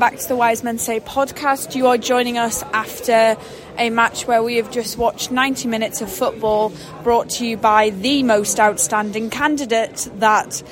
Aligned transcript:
Back 0.00 0.16
to 0.16 0.28
the 0.28 0.34
Wise 0.34 0.64
Men 0.64 0.78
Say 0.78 0.98
podcast. 0.98 1.74
You 1.74 1.88
are 1.88 1.98
joining 1.98 2.38
us 2.38 2.62
after 2.72 3.36
a 3.76 3.90
match 3.90 4.26
where 4.26 4.42
we 4.42 4.56
have 4.56 4.70
just 4.70 4.96
watched 4.96 5.30
90 5.30 5.68
minutes 5.68 6.00
of 6.00 6.10
football 6.10 6.72
brought 7.02 7.28
to 7.32 7.46
you 7.46 7.58
by 7.58 7.90
the 7.90 8.22
most 8.22 8.58
outstanding 8.58 9.28
candidate 9.28 10.08
that 10.14 10.62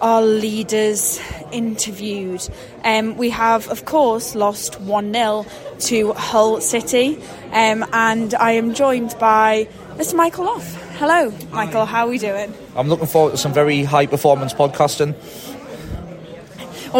our 0.00 0.22
leaders 0.22 1.20
interviewed. 1.50 2.48
Um, 2.84 3.16
we 3.16 3.30
have, 3.30 3.68
of 3.70 3.86
course, 3.86 4.36
lost 4.36 4.80
1 4.80 5.12
0 5.12 5.46
to 5.80 6.12
Hull 6.12 6.60
City, 6.60 7.18
um, 7.50 7.84
and 7.92 8.34
I 8.36 8.52
am 8.52 8.72
joined 8.72 9.16
by 9.18 9.66
Mr. 9.96 10.14
Michael 10.14 10.48
Off. 10.48 10.74
Hello, 10.98 11.32
Michael, 11.50 11.86
how 11.86 12.06
are 12.06 12.10
we 12.10 12.18
doing? 12.18 12.54
I'm 12.76 12.88
looking 12.88 13.06
forward 13.06 13.32
to 13.32 13.36
some 13.36 13.52
very 13.52 13.82
high 13.82 14.06
performance 14.06 14.54
podcasting. 14.54 15.16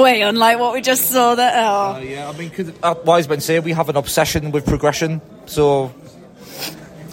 Way 0.02 0.22
unlike 0.22 0.58
what 0.58 0.74
we 0.74 0.80
just 0.80 1.10
saw 1.10 1.34
that. 1.34 1.54
Oh. 1.56 1.94
Uh, 1.94 1.98
yeah, 2.00 2.28
I 2.28 2.36
mean, 2.36 2.50
cause, 2.50 2.72
uh, 2.82 2.94
wise 3.04 3.28
men 3.28 3.40
say 3.40 3.60
we 3.60 3.72
have 3.72 3.88
an 3.88 3.96
obsession 3.96 4.52
with 4.52 4.66
progression, 4.66 5.20
so 5.46 5.92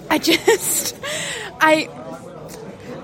I 0.09 0.17
just, 0.17 0.95
I, 1.61 1.89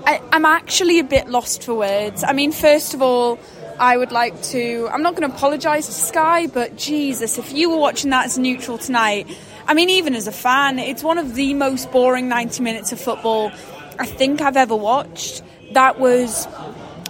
I, 0.06 0.22
I'm 0.32 0.44
actually 0.44 0.98
a 0.98 1.04
bit 1.04 1.28
lost 1.28 1.64
for 1.64 1.74
words. 1.74 2.22
I 2.24 2.32
mean, 2.32 2.52
first 2.52 2.94
of 2.94 3.02
all, 3.02 3.38
I 3.78 3.96
would 3.96 4.12
like 4.12 4.40
to. 4.42 4.88
I'm 4.92 5.02
not 5.02 5.16
going 5.16 5.28
to 5.28 5.34
apologise 5.34 5.86
to 5.86 5.92
Sky, 5.92 6.46
but 6.46 6.76
Jesus, 6.76 7.38
if 7.38 7.52
you 7.52 7.70
were 7.70 7.78
watching 7.78 8.10
that 8.10 8.26
as 8.26 8.38
neutral 8.38 8.76
tonight, 8.76 9.26
I 9.66 9.74
mean, 9.74 9.88
even 9.88 10.14
as 10.14 10.26
a 10.26 10.32
fan, 10.32 10.78
it's 10.78 11.02
one 11.02 11.16
of 11.16 11.34
the 11.34 11.54
most 11.54 11.90
boring 11.90 12.28
90 12.28 12.62
minutes 12.62 12.92
of 12.92 13.00
football 13.00 13.50
I 13.98 14.06
think 14.06 14.40
I've 14.40 14.56
ever 14.56 14.76
watched. 14.76 15.42
That 15.72 15.98
was 15.98 16.46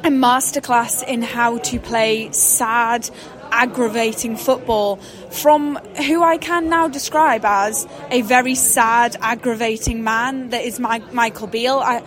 a 0.05 0.09
masterclass 0.09 1.07
in 1.07 1.23
how 1.23 1.59
to 1.59 1.79
play 1.79 2.31
sad, 2.33 3.09
aggravating 3.53 4.37
football 4.37 4.97
from 5.31 5.77
who 6.07 6.23
I 6.23 6.39
can 6.39 6.69
now 6.69 6.89
describe 6.89 7.45
as 7.45 7.87
a 8.11 8.23
very 8.23 8.55
sad, 8.55 9.17
aggravating 9.21 10.03
man 10.03 10.51
that 10.51 10.65
is 10.65 10.81
my, 10.81 11.01
Michael 11.13 11.49
Beale. 11.49 11.81
I, 11.81 12.03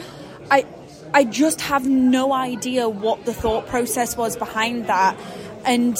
I, 0.50 0.66
I 1.14 1.24
just 1.24 1.62
have 1.62 1.88
no 1.88 2.34
idea 2.34 2.90
what 2.90 3.26
the 3.26 3.34
thought 3.34 3.68
process 3.68 4.18
was 4.18 4.36
behind 4.38 4.88
that. 4.88 5.18
And 5.66 5.96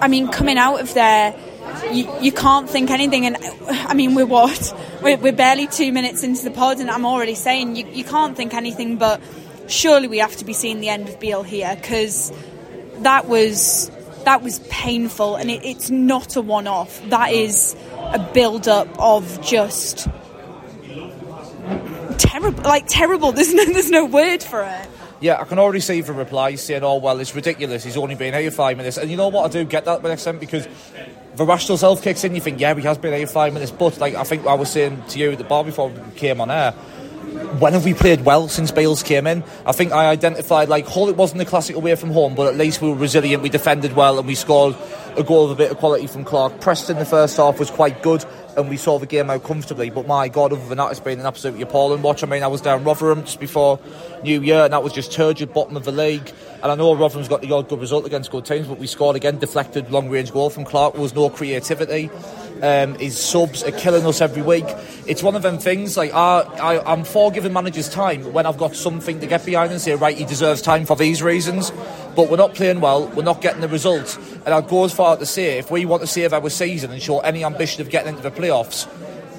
I 0.00 0.08
mean, 0.08 0.28
coming 0.28 0.58
out 0.58 0.80
of 0.80 0.94
there, 0.94 1.34
you, 1.90 2.10
you 2.20 2.32
can't 2.32 2.70
think 2.70 2.90
anything. 2.90 3.26
And 3.26 3.36
I 3.68 3.94
mean, 3.94 4.14
we're 4.14 4.26
what? 4.26 4.72
We're, 5.02 5.16
we're 5.16 5.32
barely 5.32 5.66
two 5.66 5.92
minutes 5.92 6.22
into 6.22 6.44
the 6.44 6.50
pod, 6.50 6.78
and 6.80 6.90
I'm 6.90 7.04
already 7.04 7.34
saying 7.34 7.76
you, 7.76 7.86
you 7.86 8.04
can't 8.04 8.36
think 8.36 8.54
anything 8.54 8.96
but 8.96 9.20
surely 9.68 10.08
we 10.08 10.18
have 10.18 10.36
to 10.36 10.44
be 10.44 10.52
seeing 10.52 10.80
the 10.80 10.88
end 10.88 11.08
of 11.08 11.18
Beale 11.20 11.42
here 11.42 11.74
because 11.76 12.32
that 12.98 13.26
was 13.26 13.90
that 14.24 14.42
was 14.42 14.58
painful, 14.70 15.36
and 15.36 15.50
it, 15.50 15.64
it's 15.64 15.90
not 15.90 16.36
a 16.36 16.40
one-off. 16.40 17.02
That 17.10 17.32
is 17.32 17.76
a 17.98 18.18
build-up 18.32 18.88
of 18.98 19.40
just 19.42 20.08
terrible, 22.18 22.62
like 22.62 22.84
terrible. 22.88 23.32
There's 23.36 23.52
no, 23.52 23.64
there's 23.66 23.90
no 23.90 24.04
word 24.06 24.42
for 24.42 24.62
it. 24.62 24.88
yeah, 25.20 25.40
I 25.40 25.44
can 25.44 25.58
already 25.58 25.80
see 25.80 26.00
the 26.00 26.12
replies 26.12 26.62
saying, 26.62 26.82
"Oh 26.82 26.96
well, 26.96 27.20
it's 27.20 27.34
ridiculous. 27.34 27.84
He's 27.84 27.96
only 27.96 28.14
been 28.14 28.34
here 28.34 28.50
five 28.50 28.76
minutes." 28.76 28.96
And 28.96 29.10
you 29.10 29.16
know 29.16 29.28
what? 29.28 29.44
I 29.44 29.48
do 29.48 29.64
get 29.64 29.84
that 29.84 30.04
an 30.04 30.10
extent 30.10 30.40
because 30.40 30.66
the 31.36 31.44
rational 31.44 31.78
self 31.78 32.02
kicks 32.02 32.24
in. 32.24 32.34
You 32.34 32.40
think, 32.40 32.60
"Yeah, 32.60 32.74
he 32.74 32.82
has 32.82 32.98
been 32.98 33.12
here 33.12 33.26
five 33.26 33.52
minutes," 33.52 33.72
but 33.72 33.98
like 33.98 34.14
I 34.14 34.24
think 34.24 34.46
I 34.46 34.54
was 34.54 34.70
saying 34.70 35.02
to 35.08 35.18
you 35.18 35.32
at 35.32 35.38
the 35.38 35.44
bar 35.44 35.64
before 35.64 35.88
we 35.88 36.00
came 36.16 36.40
on 36.40 36.50
air. 36.50 36.74
When 37.58 37.72
have 37.72 37.84
we 37.84 37.94
played 37.94 38.24
well 38.24 38.48
since 38.48 38.72
Bales 38.72 39.04
came 39.04 39.28
in? 39.28 39.44
I 39.64 39.70
think 39.70 39.92
I 39.92 40.06
identified 40.06 40.68
like 40.68 40.88
Hull. 40.88 41.08
It 41.08 41.16
wasn't 41.16 41.38
the 41.38 41.44
classic 41.44 41.76
away 41.76 41.94
from 41.94 42.10
home, 42.10 42.34
but 42.34 42.48
at 42.48 42.56
least 42.56 42.82
we 42.82 42.88
were 42.88 42.96
resilient. 42.96 43.44
We 43.44 43.48
defended 43.48 43.94
well, 43.94 44.18
and 44.18 44.26
we 44.26 44.34
scored 44.34 44.74
a 45.16 45.22
goal 45.22 45.44
of 45.44 45.52
a 45.52 45.54
bit 45.54 45.70
of 45.70 45.76
quality 45.76 46.08
from 46.08 46.24
Clarke. 46.24 46.60
Preston 46.60 46.98
the 46.98 47.04
first 47.04 47.36
half 47.36 47.60
was 47.60 47.70
quite 47.70 48.02
good, 48.02 48.24
and 48.56 48.68
we 48.68 48.76
saw 48.76 48.98
the 48.98 49.06
game 49.06 49.30
out 49.30 49.44
comfortably. 49.44 49.88
But 49.90 50.08
my 50.08 50.28
God, 50.28 50.52
other 50.52 50.66
than 50.66 50.78
that, 50.78 50.90
it's 50.90 50.98
been 50.98 51.20
an 51.20 51.26
absolutely 51.26 51.62
appalling 51.62 52.02
watch. 52.02 52.24
I 52.24 52.26
mean, 52.26 52.42
I 52.42 52.48
was 52.48 52.60
down 52.60 52.82
Rotherham 52.82 53.22
just 53.22 53.38
before 53.38 53.78
New 54.24 54.42
Year, 54.42 54.64
and 54.64 54.72
that 54.72 54.82
was 54.82 54.92
just 54.92 55.12
turgid 55.12 55.52
bottom 55.52 55.76
of 55.76 55.84
the 55.84 55.92
league. 55.92 56.32
And 56.62 56.72
I 56.72 56.74
know 56.74 56.96
Rotherham's 56.96 57.28
got 57.28 57.42
the 57.42 57.52
odd 57.52 57.68
good 57.68 57.80
result 57.80 58.04
against 58.04 58.32
good 58.32 58.46
teams, 58.46 58.66
but 58.66 58.78
we 58.78 58.88
scored 58.88 59.14
again, 59.14 59.38
deflected 59.38 59.92
long 59.92 60.10
range 60.10 60.32
goal 60.32 60.50
from 60.50 60.64
Clarke. 60.64 60.94
There 60.94 61.02
was 61.02 61.14
no 61.14 61.30
creativity. 61.30 62.10
Um, 62.62 62.94
his 62.94 63.18
subs 63.18 63.62
are 63.62 63.72
killing 63.72 64.06
us 64.06 64.20
every 64.20 64.42
week. 64.42 64.64
It's 65.06 65.22
one 65.22 65.34
of 65.34 65.42
them 65.42 65.58
things. 65.58 65.96
Like 65.96 66.14
I, 66.14 66.40
I, 66.40 66.92
I'm 66.92 67.04
for 67.04 67.30
giving 67.30 67.52
managers 67.52 67.88
time 67.88 68.32
when 68.32 68.46
I've 68.46 68.58
got 68.58 68.74
something 68.76 69.20
to 69.20 69.26
get 69.26 69.44
behind 69.44 69.72
and 69.72 69.80
say, 69.80 69.94
right, 69.94 70.16
he 70.16 70.24
deserves 70.24 70.62
time 70.62 70.86
for 70.86 70.96
these 70.96 71.22
reasons. 71.22 71.72
But 72.14 72.30
we're 72.30 72.36
not 72.36 72.54
playing 72.54 72.80
well. 72.80 73.08
We're 73.08 73.24
not 73.24 73.40
getting 73.40 73.60
the 73.60 73.68
results. 73.68 74.16
And 74.16 74.48
I'd 74.48 74.68
go 74.68 74.84
as 74.84 74.92
far 74.92 75.14
as 75.14 75.18
to 75.18 75.26
say, 75.26 75.58
if 75.58 75.70
we 75.70 75.84
want 75.84 76.02
to 76.02 76.06
save 76.06 76.32
our 76.32 76.48
season 76.48 76.92
and 76.92 77.02
show 77.02 77.18
any 77.20 77.44
ambition 77.44 77.82
of 77.82 77.90
getting 77.90 78.10
into 78.10 78.22
the 78.22 78.30
playoffs, 78.30 78.88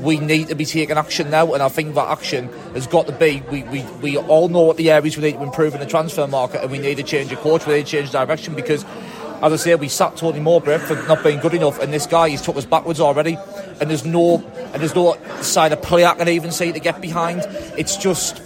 we 0.02 0.20
need 0.20 0.50
to 0.50 0.56
be 0.56 0.66
taking 0.66 0.98
action 0.98 1.30
now. 1.30 1.54
And 1.54 1.64
I 1.64 1.70
think 1.70 1.96
that 1.96 2.09
action 2.09 2.50
has 2.74 2.86
got 2.86 3.08
to 3.08 3.14
be. 3.14 3.42
We, 3.50 3.64
we, 3.64 3.81
we 4.02 4.18
all 4.18 4.50
know 4.50 4.64
what 4.64 4.78
the 4.78 4.92
areas 4.92 5.18
we 5.18 5.24
need 5.24 5.38
to 5.38 5.44
improve 5.44 5.74
in 5.74 5.80
the 5.80 5.86
transfer 5.86 6.28
market, 6.28 6.62
and 6.62 6.72
we 6.72 6.80
need 6.80 6.98
to 6.98 7.04
change 7.04 7.31
a 7.31 7.38
coach. 7.38 7.66
We 7.66 7.75
need 7.75 7.86
to 7.86 7.92
change 7.92 8.12
direction 8.12 8.56
because 8.56 8.84
as 9.41 9.53
I 9.53 9.56
say, 9.56 9.75
we 9.75 9.90
sat 9.90 10.18
Tony 10.18 10.40
Mowbray 10.40 10.78
for 10.79 10.96
not 11.07 11.23
being 11.23 11.40
good 11.40 11.53
enough, 11.53 11.79
and 11.79 11.94
this 11.94 12.06
guy 12.06 12.29
he's 12.29 12.41
took 12.41 12.56
us 12.56 12.66
backwards 12.66 13.00
already. 13.00 13.38
And 13.79 13.90
there's 13.90 14.06
no 14.06 14.44
and 14.73 14.81
there's 14.81 14.96
no 14.96 15.18
side 15.41 15.72
of 15.73 15.81
play 15.81 16.06
I 16.06 16.16
can 16.16 16.28
even 16.28 16.51
see 16.51 16.72
to 16.72 16.79
get 16.79 17.01
behind. 17.01 17.41
It's 17.78 17.97
just. 17.97 18.41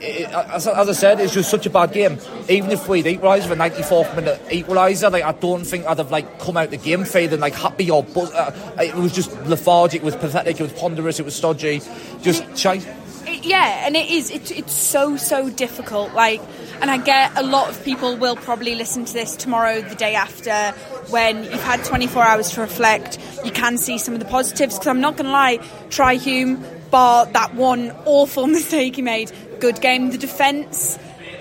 It, 0.00 0.30
as, 0.30 0.68
as 0.68 0.88
I 0.88 0.92
said, 0.92 1.18
it's 1.18 1.34
just 1.34 1.50
such 1.50 1.66
a 1.66 1.70
bad 1.70 1.92
game. 1.92 2.18
Even 2.48 2.70
if 2.70 2.86
we'd 2.88 3.06
equalised 3.06 3.50
with 3.50 3.58
a 3.58 3.62
94th 3.62 4.14
minute 4.14 4.40
equaliser, 4.46 5.10
like 5.10 5.24
I 5.24 5.32
don't 5.32 5.64
think 5.64 5.86
I'd 5.86 5.98
have 5.98 6.12
like 6.12 6.38
come 6.38 6.56
out 6.56 6.70
the 6.70 6.76
game 6.76 7.04
feeling 7.04 7.40
like 7.40 7.54
happy 7.54 7.90
or 7.90 8.04
buzz. 8.04 8.30
Uh, 8.32 8.76
it 8.78 8.94
was 8.94 9.12
just 9.12 9.32
lethargic, 9.46 10.02
it 10.02 10.04
was 10.04 10.14
pathetic, 10.14 10.60
it 10.60 10.62
was 10.62 10.72
ponderous, 10.74 11.18
it 11.18 11.24
was 11.24 11.34
stodgy, 11.34 11.80
just 12.22 12.56
shite. 12.56 12.86
It- 13.28 13.44
yeah, 13.44 13.86
and 13.86 13.96
it 13.96 14.10
is. 14.10 14.30
It, 14.30 14.50
it's 14.50 14.72
so 14.74 15.16
so 15.16 15.50
difficult. 15.50 16.12
Like, 16.14 16.40
and 16.80 16.90
I 16.90 16.96
get 16.98 17.36
a 17.36 17.42
lot 17.42 17.68
of 17.68 17.84
people 17.84 18.16
will 18.16 18.36
probably 18.36 18.74
listen 18.74 19.04
to 19.04 19.12
this 19.12 19.36
tomorrow, 19.36 19.80
the 19.82 19.94
day 19.94 20.14
after, 20.14 20.72
when 21.10 21.44
you've 21.44 21.62
had 21.62 21.84
24 21.84 22.22
hours 22.22 22.50
to 22.50 22.60
reflect. 22.60 23.18
You 23.44 23.50
can 23.52 23.76
see 23.78 23.98
some 23.98 24.14
of 24.14 24.20
the 24.20 24.26
positives. 24.26 24.74
Because 24.74 24.86
I'm 24.88 25.00
not 25.00 25.16
going 25.16 25.26
to 25.26 25.32
lie, 25.32 25.58
Trai 25.88 26.20
Hume, 26.20 26.64
bar 26.90 27.26
that 27.26 27.54
one 27.54 27.90
awful 28.04 28.46
mistake 28.58 28.96
he 28.96 29.02
made. 29.02 29.30
Good 29.60 29.80
game. 29.80 30.10
The 30.10 30.18
defence, 30.18 30.98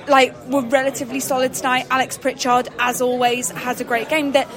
like, 0.08 0.36
were 0.48 0.62
relatively 0.64 1.20
solid 1.20 1.54
tonight. 1.54 1.86
Alex 1.90 2.18
Pritchard, 2.18 2.68
as 2.80 3.02
always, 3.02 3.52
has 3.52 3.80
a 3.80 3.84
great 3.84 4.10
game. 4.10 4.32
That 4.34 4.48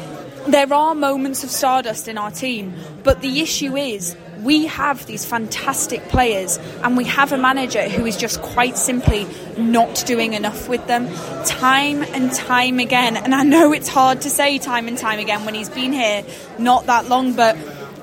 there 0.49 0.73
are 0.73 0.95
moments 0.95 1.45
of 1.45 1.51
stardust 1.51 2.09
in 2.09 2.17
our 2.17 2.31
team, 2.31 2.75
but 3.03 3.21
the 3.21 3.41
issue 3.41 3.77
is 3.77 4.17
we 4.43 4.67
have 4.67 5.05
these 5.07 5.25
fantastic 5.25 6.03
players 6.09 6.59
and 6.83 6.97
we 6.97 7.05
have 7.05 7.33
a 7.33 7.39
manager 7.39 7.89
who 7.89 8.07
is 8.07 8.17
just 8.17 8.41
quite 8.41 8.77
simply 8.77 9.27
not 9.59 10.05
doing 10.07 10.33
enough 10.33 10.69
with 10.69 10.87
them 10.87 11.09
time 11.45 12.03
and 12.03 12.33
time 12.33 12.79
again. 12.79 13.17
And 13.17 13.35
I 13.35 13.43
know 13.43 13.73
it's 13.73 13.89
hard 13.89 14.23
to 14.23 14.31
say 14.31 14.59
time 14.59 14.89
and 14.89 14.97
time 14.97 15.19
again 15.19 15.45
when 15.45 15.55
he's 15.55 15.69
been 15.69 15.93
here 15.93 16.25
not 16.59 16.87
that 16.87 17.09
long, 17.09 17.35
but 17.35 17.57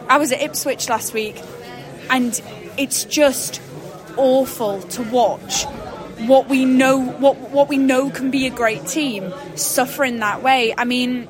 I 0.10 0.18
was 0.18 0.32
at 0.32 0.42
Ipswich 0.42 0.90
last 0.90 1.14
week 1.14 1.42
and 2.10 2.40
it's 2.78 3.04
just 3.04 3.62
awful 4.16 4.82
to 4.82 5.04
watch 5.04 5.66
what 6.26 6.50
we 6.50 6.66
know 6.66 6.98
what 6.98 7.38
what 7.52 7.70
we 7.70 7.78
know 7.78 8.10
can 8.10 8.32
be 8.32 8.48
a 8.48 8.50
great 8.50 8.86
team 8.88 9.32
suffer 9.56 10.04
in 10.04 10.20
that 10.20 10.42
way. 10.42 10.74
I 10.76 10.84
mean, 10.84 11.28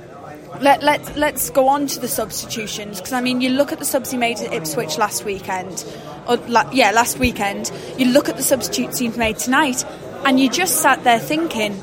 let 0.62 0.84
let 0.84 1.18
let's 1.18 1.50
go 1.50 1.68
on 1.68 1.88
to 1.88 2.00
the 2.00 2.08
substitutions 2.08 2.98
because 2.98 3.14
I 3.14 3.22
mean, 3.22 3.42
you 3.42 3.50
look 3.50 3.72
at 3.72 3.80
the 3.80 3.86
subs 3.86 4.12
he 4.12 4.18
made 4.18 4.40
at 4.40 4.54
Ipswich 4.54 4.98
last 4.98 5.26
weekend, 5.26 5.86
or 6.28 6.38
la- 6.48 6.70
yeah, 6.72 6.92
last 6.92 7.20
weekend. 7.20 7.72
You 7.98 8.08
look 8.08 8.30
at 8.30 8.38
the 8.38 8.44
substitutes 8.44 9.00
he's 9.00 9.18
made 9.18 9.38
tonight, 9.38 9.86
and 10.26 10.40
you 10.40 10.50
just 10.50 10.82
sat 10.82 11.04
there 11.04 11.20
thinking, 11.20 11.74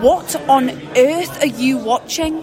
what 0.00 0.36
on 0.48 0.70
earth 0.96 1.42
are 1.42 1.46
you 1.46 1.78
watching? 1.78 2.42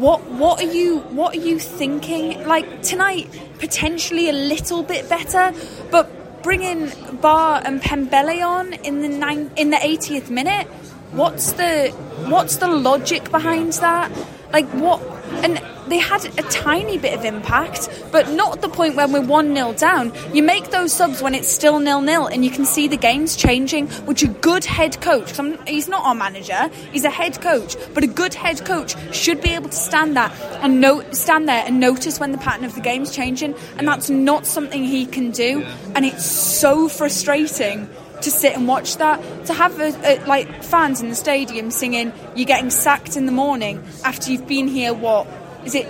What 0.00 0.24
what 0.30 0.60
are 0.60 0.72
you 0.72 0.98
what 0.98 1.36
are 1.36 1.40
you 1.40 1.58
thinking? 1.58 2.46
Like 2.46 2.82
tonight, 2.82 3.28
potentially 3.58 4.28
a 4.28 4.32
little 4.32 4.82
bit 4.82 5.08
better, 5.08 5.52
but 5.90 6.42
bringing 6.42 6.90
Ba 7.20 7.60
and 7.64 7.80
Pembele 7.82 8.44
on 8.46 8.72
in 8.72 9.02
the 9.02 9.08
nine, 9.08 9.50
in 9.56 9.70
the 9.70 9.76
80th 9.76 10.30
minute. 10.30 10.66
What's 11.12 11.52
the 11.52 11.88
what's 12.28 12.56
the 12.56 12.68
logic 12.68 13.30
behind 13.30 13.74
that? 13.74 14.10
Like 14.52 14.66
what? 14.70 15.00
And 15.44 15.62
they 15.88 15.98
had 15.98 16.24
a 16.38 16.42
tiny 16.50 16.98
bit 16.98 17.18
of 17.18 17.24
impact, 17.24 17.88
but 18.12 18.28
not 18.30 18.56
at 18.56 18.62
the 18.62 18.68
point 18.68 18.94
when 18.94 19.12
we're 19.12 19.20
1 19.20 19.54
0 19.54 19.72
down. 19.74 20.12
You 20.32 20.42
make 20.42 20.70
those 20.70 20.92
subs 20.92 21.20
when 21.20 21.34
it's 21.34 21.48
still 21.48 21.78
nil 21.80 22.00
nil, 22.00 22.26
and 22.26 22.44
you 22.44 22.50
can 22.50 22.64
see 22.64 22.86
the 22.88 22.96
game's 22.96 23.36
changing, 23.36 23.88
which 24.06 24.22
a 24.22 24.28
good 24.28 24.64
head 24.64 25.00
coach, 25.00 25.32
he's 25.66 25.88
not 25.88 26.04
our 26.04 26.14
manager, 26.14 26.70
he's 26.92 27.04
a 27.04 27.10
head 27.10 27.40
coach, 27.40 27.76
but 27.94 28.04
a 28.04 28.06
good 28.06 28.34
head 28.34 28.64
coach 28.64 28.94
should 29.14 29.40
be 29.40 29.50
able 29.50 29.68
to 29.68 29.76
stand 29.76 30.16
that 30.16 30.32
and 30.62 30.80
note, 30.80 31.14
stand 31.14 31.48
there 31.48 31.64
and 31.66 31.80
notice 31.80 32.20
when 32.20 32.32
the 32.32 32.38
pattern 32.38 32.64
of 32.64 32.74
the 32.74 32.80
game's 32.80 33.14
changing, 33.14 33.54
and 33.76 33.88
that's 33.88 34.10
not 34.10 34.46
something 34.46 34.84
he 34.84 35.06
can 35.06 35.30
do, 35.30 35.62
and 35.94 36.04
it's 36.04 36.24
so 36.24 36.88
frustrating 36.88 37.88
to 38.22 38.30
sit 38.30 38.54
and 38.54 38.66
watch 38.68 38.96
that. 38.96 39.46
To 39.46 39.54
have 39.54 39.78
a, 39.80 39.92
a, 40.04 40.24
like 40.26 40.62
fans 40.62 41.00
in 41.00 41.08
the 41.08 41.14
stadium 41.14 41.70
singing 41.70 42.12
"You're 42.34 42.46
getting 42.46 42.70
sacked 42.70 43.16
in 43.16 43.26
the 43.26 43.32
morning" 43.32 43.82
after 44.04 44.30
you've 44.30 44.46
been 44.46 44.68
here. 44.68 44.92
What 44.92 45.26
is 45.64 45.74
it? 45.74 45.86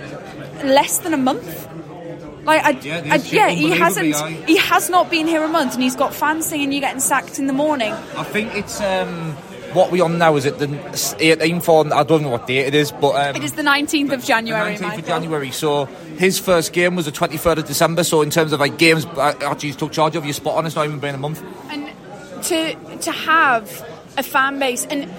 Less 0.63 0.99
than 0.99 1.13
a 1.13 1.17
month. 1.17 1.67
Like 2.43 2.63
I, 2.63 2.69
yeah, 2.79 3.01
I, 3.11 3.15
yeah 3.17 3.49
he 3.49 3.71
hasn't. 3.71 4.15
He 4.47 4.57
has 4.57 4.89
not 4.89 5.09
been 5.09 5.27
here 5.27 5.43
a 5.43 5.47
month, 5.47 5.73
and 5.73 5.83
he's 5.83 5.95
got 5.95 6.13
fans 6.13 6.45
singing 6.45 6.71
"You're 6.71 6.81
getting 6.81 7.01
sacked 7.01 7.39
in 7.39 7.47
the 7.47 7.53
morning." 7.53 7.93
I 7.93 8.23
think 8.23 8.55
it's. 8.55 8.81
Um 8.81 9.37
what 9.73 9.91
we 9.91 10.01
on 10.01 10.17
now 10.17 10.35
is 10.35 10.45
it 10.45 10.57
the 10.59 10.67
18th 10.67 11.69
or 11.69 11.93
I 11.93 12.03
don't 12.03 12.23
know 12.23 12.29
what 12.29 12.47
date 12.47 12.67
it 12.67 12.75
is, 12.75 12.91
but 12.91 13.15
um, 13.15 13.35
it 13.35 13.43
is 13.43 13.53
the 13.53 13.61
19th 13.61 14.11
of 14.11 14.23
January. 14.23 14.77
The 14.77 14.83
19th 14.83 14.97
of 14.99 15.05
January. 15.05 15.51
So 15.51 15.85
his 16.17 16.39
first 16.39 16.73
game 16.73 16.95
was 16.95 17.05
the 17.05 17.11
23rd 17.11 17.59
of 17.59 17.67
December. 17.67 18.03
So 18.03 18.21
in 18.21 18.29
terms 18.29 18.53
of 18.53 18.59
like 18.59 18.77
games, 18.77 19.05
actually 19.17 19.69
he's 19.69 19.75
took 19.75 19.91
charge 19.91 20.15
of. 20.15 20.25
You 20.25 20.33
spot 20.33 20.57
on. 20.57 20.65
It's 20.65 20.75
not 20.75 20.85
even 20.85 20.99
been 20.99 21.15
a 21.15 21.19
month. 21.19 21.41
To 22.51 22.75
to 22.97 23.11
have 23.13 23.63
a 24.17 24.23
fan 24.23 24.59
base 24.59 24.85
and 24.85 25.09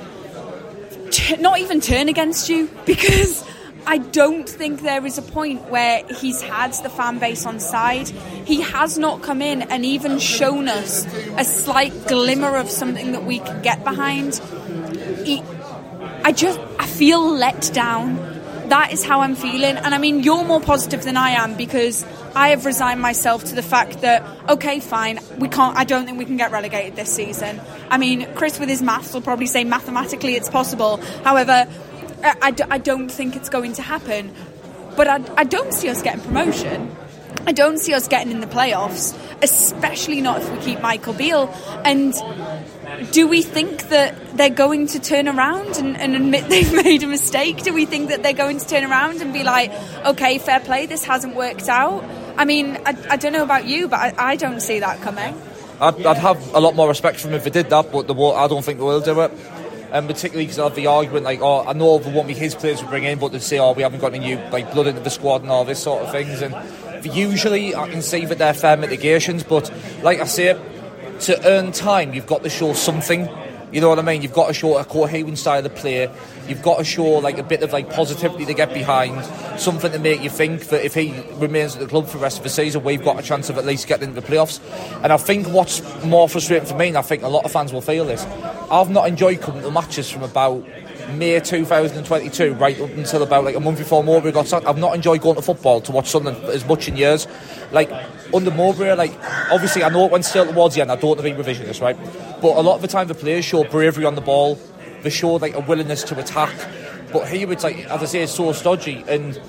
t- 1.11 1.37
not 1.37 1.61
even 1.61 1.81
turn 1.81 2.11
against 2.11 2.51
you 2.51 2.69
because 2.85 3.43
I 3.87 3.97
don't 3.97 4.47
think 4.47 4.83
there 4.83 5.07
is 5.07 5.17
a 5.17 5.23
point 5.23 5.71
where 5.71 6.05
he's 6.21 6.43
had 6.43 6.75
the 6.75 6.91
fan 6.91 7.19
base 7.19 7.47
on 7.47 7.59
side. 7.59 8.11
He 8.45 8.61
has 8.61 8.99
not 8.99 9.23
come 9.23 9.41
in 9.41 9.63
and 9.63 9.83
even 9.85 10.19
shown 10.19 10.69
us 10.69 11.07
a 11.39 11.45
slight 11.45 12.07
glimmer 12.07 12.57
of 12.57 12.71
something 12.71 13.13
that 13.13 13.25
we 13.25 13.39
can 13.39 13.63
get 13.63 13.83
behind. 13.83 14.37
He, 15.25 15.43
I 16.25 16.33
just 16.33 16.61
I 16.79 16.87
feel 16.87 17.27
let 17.29 17.71
down. 17.73 18.17
That 18.69 18.93
is 18.93 19.03
how 19.05 19.23
I'm 19.23 19.37
feeling, 19.37 19.77
and 19.77 19.95
I 19.95 19.99
mean 19.99 20.23
you're 20.23 20.45
more 20.45 20.61
positive 20.61 21.03
than 21.03 21.17
I 21.17 21.31
am 21.31 21.57
because 21.57 22.05
I 22.35 22.49
have 22.49 22.65
resigned 22.65 23.01
myself 23.01 23.45
to 23.45 23.55
the 23.55 23.63
fact 23.63 24.01
that 24.01 24.23
okay, 24.49 24.81
fine, 24.81 25.21
we 25.39 25.49
can't. 25.49 25.77
I 25.77 25.85
don't 25.85 26.07
think 26.07 26.19
we 26.19 26.25
can 26.25 26.37
get 26.37 26.51
relegated 26.51 26.97
this 26.97 27.13
season. 27.13 27.61
I 27.91 27.99
mean, 27.99 28.27
Chris 28.35 28.59
with 28.59 28.69
his 28.69 28.83
maths 28.83 29.13
will 29.13 29.21
probably 29.21 29.47
say 29.47 29.65
mathematically 29.65 30.35
it's 30.35 30.49
possible. 30.49 30.99
However, 31.25 31.69
I, 32.23 32.35
I, 32.43 32.55
I 32.71 32.79
don't 32.79 33.11
think 33.11 33.37
it's 33.37 33.49
going 33.49 33.75
to 33.75 33.83
happen. 33.83 34.33
But 34.97 35.09
I, 35.09 35.21
I 35.37 35.45
don't 35.45 35.73
see 35.73 35.89
us 35.89 36.03
getting 36.03 36.21
promotion. 36.21 36.95
I 37.47 37.53
don't 37.53 37.79
see 37.79 37.95
us 37.95 38.09
getting 38.09 38.31
in 38.31 38.41
the 38.41 38.47
playoffs, 38.47 39.19
especially 39.43 40.21
not 40.21 40.43
if 40.43 40.53
we 40.53 40.59
keep 40.59 40.81
Michael 40.81 41.15
Beale. 41.15 41.53
And 41.85 42.15
do 43.11 43.27
we 43.27 43.43
think 43.43 43.89
that 43.89 44.37
they're 44.37 44.51
going 44.51 44.87
to 44.89 45.01
turn 45.01 45.29
around 45.29 45.77
and, 45.77 45.97
and, 45.97 46.15
admit 46.15 46.49
they've 46.49 46.73
made 46.73 47.03
a 47.03 47.07
mistake? 47.07 47.63
Do 47.63 47.73
we 47.73 47.87
think 47.87 48.11
that 48.11 48.23
they're 48.23 48.33
going 48.33 48.59
to 48.59 48.69
turn 48.69 48.85
around 48.85 49.23
and 49.23 49.33
be 49.33 49.43
like, 49.43 49.73
okay, 50.05 50.39
fair 50.39 50.61
play, 50.61 50.87
this 50.87 51.05
hasn't 51.05 51.35
worked 51.35 51.69
out? 51.69 52.05
I 52.37 52.45
mean, 52.45 52.79
I, 52.87 52.97
I 53.11 53.17
don't 53.17 53.33
know 53.33 53.43
about 53.43 53.67
you, 53.67 53.89
but 53.89 54.01
I, 54.01 54.15
I 54.33 54.37
don't 54.37 54.61
see 54.61 54.81
that 54.81 55.01
coming. 55.01 55.41
I'd, 55.81 56.07
I'd, 56.07 56.17
have 56.19 56.55
a 56.55 56.61
lot 56.61 56.75
more 56.75 56.89
respect 56.89 57.21
for 57.21 57.27
them 57.27 57.37
if 57.37 57.45
they 57.45 57.51
did 57.51 57.71
that, 57.71 57.91
but 57.91 58.07
the, 58.07 58.15
I 58.15 58.47
don't 58.47 58.65
think 58.65 58.79
they 58.79 58.85
will 58.85 59.01
do 59.01 59.21
it. 59.21 59.33
And 59.91 60.07
particularly 60.07 60.47
because 60.47 60.59
of 60.59 60.75
the 60.75 60.87
argument, 60.87 61.25
like, 61.25 61.41
oh, 61.43 61.67
I 61.67 61.73
know 61.75 61.99
it 61.99 62.07
won't 62.07 62.29
be 62.29 62.35
his 62.35 62.55
players 62.55 62.81
we 62.81 62.89
bring 62.89 63.05
in, 63.05 63.19
but 63.19 63.33
they 63.33 63.41
say, 63.41 63.59
oh, 63.59 63.73
we 63.73 63.83
haven't 63.83 64.01
got 64.01 64.15
any 64.15 64.25
new 64.25 64.39
like 64.51 64.73
blood 64.73 64.87
into 64.87 65.01
the 65.01 65.11
squad 65.11 65.43
and 65.43 65.51
all 65.51 65.65
this 65.65 65.83
sort 65.83 66.03
of 66.03 66.11
things. 66.11 66.41
And 66.41 66.55
usually 67.05 67.75
I 67.75 67.89
can 67.89 68.01
see 68.01 68.25
that 68.25 68.39
they're 68.39 68.55
fair 68.55 68.77
mitigations, 68.77 69.43
but 69.43 69.71
like 70.03 70.21
I 70.21 70.25
say, 70.25 70.59
to 71.21 71.47
earn 71.47 71.73
time, 71.73 72.15
you've 72.15 72.27
got 72.27 72.43
to 72.43 72.49
show 72.49 72.73
something 72.73 73.29
you 73.73 73.81
know 73.81 73.89
what 73.89 73.99
I 73.99 74.03
mean? 74.03 74.23
You've 74.23 74.33
got 74.33 74.49
to 74.49 74.55
show 74.55 74.77
a 74.77 74.85
coherent 74.85 75.39
style 75.39 75.65
of 75.65 75.75
play. 75.75 76.11
You've 76.47 76.63
got 76.63 76.79
to 76.79 76.85
show 76.85 77.05
like 77.19 77.39
a 77.39 77.43
bit 77.43 77.63
of 77.63 77.73
like 77.73 77.91
positivity 77.91 78.45
to 78.45 78.55
get 78.55 78.75
behind, 78.75 79.25
something 79.59 79.91
to 79.91 79.99
make 79.99 80.23
you 80.23 80.31
think 80.31 80.69
that 80.69 80.85
if 80.85 80.95
he 80.95 81.15
remains 81.35 81.75
at 81.75 81.81
the 81.81 81.87
club 81.87 82.07
for 82.07 82.19
the 82.19 82.23
rest 82.23 82.39
of 82.39 82.45
the 82.45 82.51
season, 82.51 82.85
we've 82.85 83.03
got 83.03 83.19
a 83.19 83.23
chance 83.23 83.49
of 83.49 83.57
at 83.59 83.65
least 83.65 83.87
getting 83.87 84.11
into 84.11 84.21
the 84.21 84.27
playoffs. 84.27 84.61
And 85.03 85.13
I 85.13 85.17
think 85.17 85.49
what's 85.49 85.83
more 86.05 86.29
frustrating 86.29 86.69
for 86.69 86.77
me, 86.77 86.89
and 86.89 86.99
I 86.99 87.03
think 87.03 87.23
a 87.23 87.29
lot 87.29 87.45
of 87.45 87.53
fans 87.53 87.73
will 87.73 87.81
feel 87.81 88.05
this, 88.05 88.25
I've 88.71 88.91
not 88.91 89.09
enjoyed 89.09 89.41
coming 89.41 89.63
to 89.63 89.71
matches 89.71 90.11
from 90.11 90.23
about 90.23 90.65
May 91.11 91.39
2022 91.41 92.55
right 92.55 92.81
up 92.81 92.91
until 92.91 93.23
about 93.23 93.45
like 93.45 93.55
a 93.55 93.61
month 93.61 93.79
before 93.79 94.03
Mowbray 94.03 94.33
got 94.33 94.47
sacked. 94.47 94.67
I've 94.67 94.79
not 94.79 94.95
enjoyed 94.95 95.21
going 95.21 95.37
to 95.37 95.43
football 95.43 95.81
to 95.83 95.93
watch 95.93 96.11
Sunderland 96.11 96.45
as 96.47 96.65
much 96.67 96.89
in 96.89 96.97
years. 96.97 97.27
Like 97.71 97.91
under 98.35 98.51
Mowbray, 98.51 98.95
like 98.95 99.13
obviously 99.51 99.85
I 99.85 99.89
know 99.89 100.07
it 100.07 100.13
went 100.13 100.25
still 100.25 100.47
towards 100.47 100.75
the 100.75 100.81
end. 100.81 100.91
I 100.91 100.97
don't 100.97 101.11
want 101.11 101.21
to 101.21 101.25
be 101.25 101.33
revisionist, 101.33 101.81
right? 101.81 101.97
But 102.41 102.57
a 102.57 102.63
lot 102.63 102.77
of 102.77 102.83
the 102.83 102.89
time 102.89 103.09
the 103.09 103.15
players 103.15 103.45
show 103.45 103.65
bravery 103.65 104.05
on 104.05 104.15
the 104.15 104.21
ball. 104.21 104.59
They 105.03 105.11
show 105.11 105.35
like 105.35 105.55
a 105.55 105.61
willingness 105.61 106.03
to 106.05 106.19
attack. 106.19 106.53
But 107.13 107.29
here 107.29 107.53
it's 107.53 107.65
like, 107.65 107.79
as 107.91 108.03
I 108.03 108.07
say, 108.07 108.23
it's 108.23 108.35
so 108.35 108.53
stodgy 108.53 109.05
and. 109.09 109.41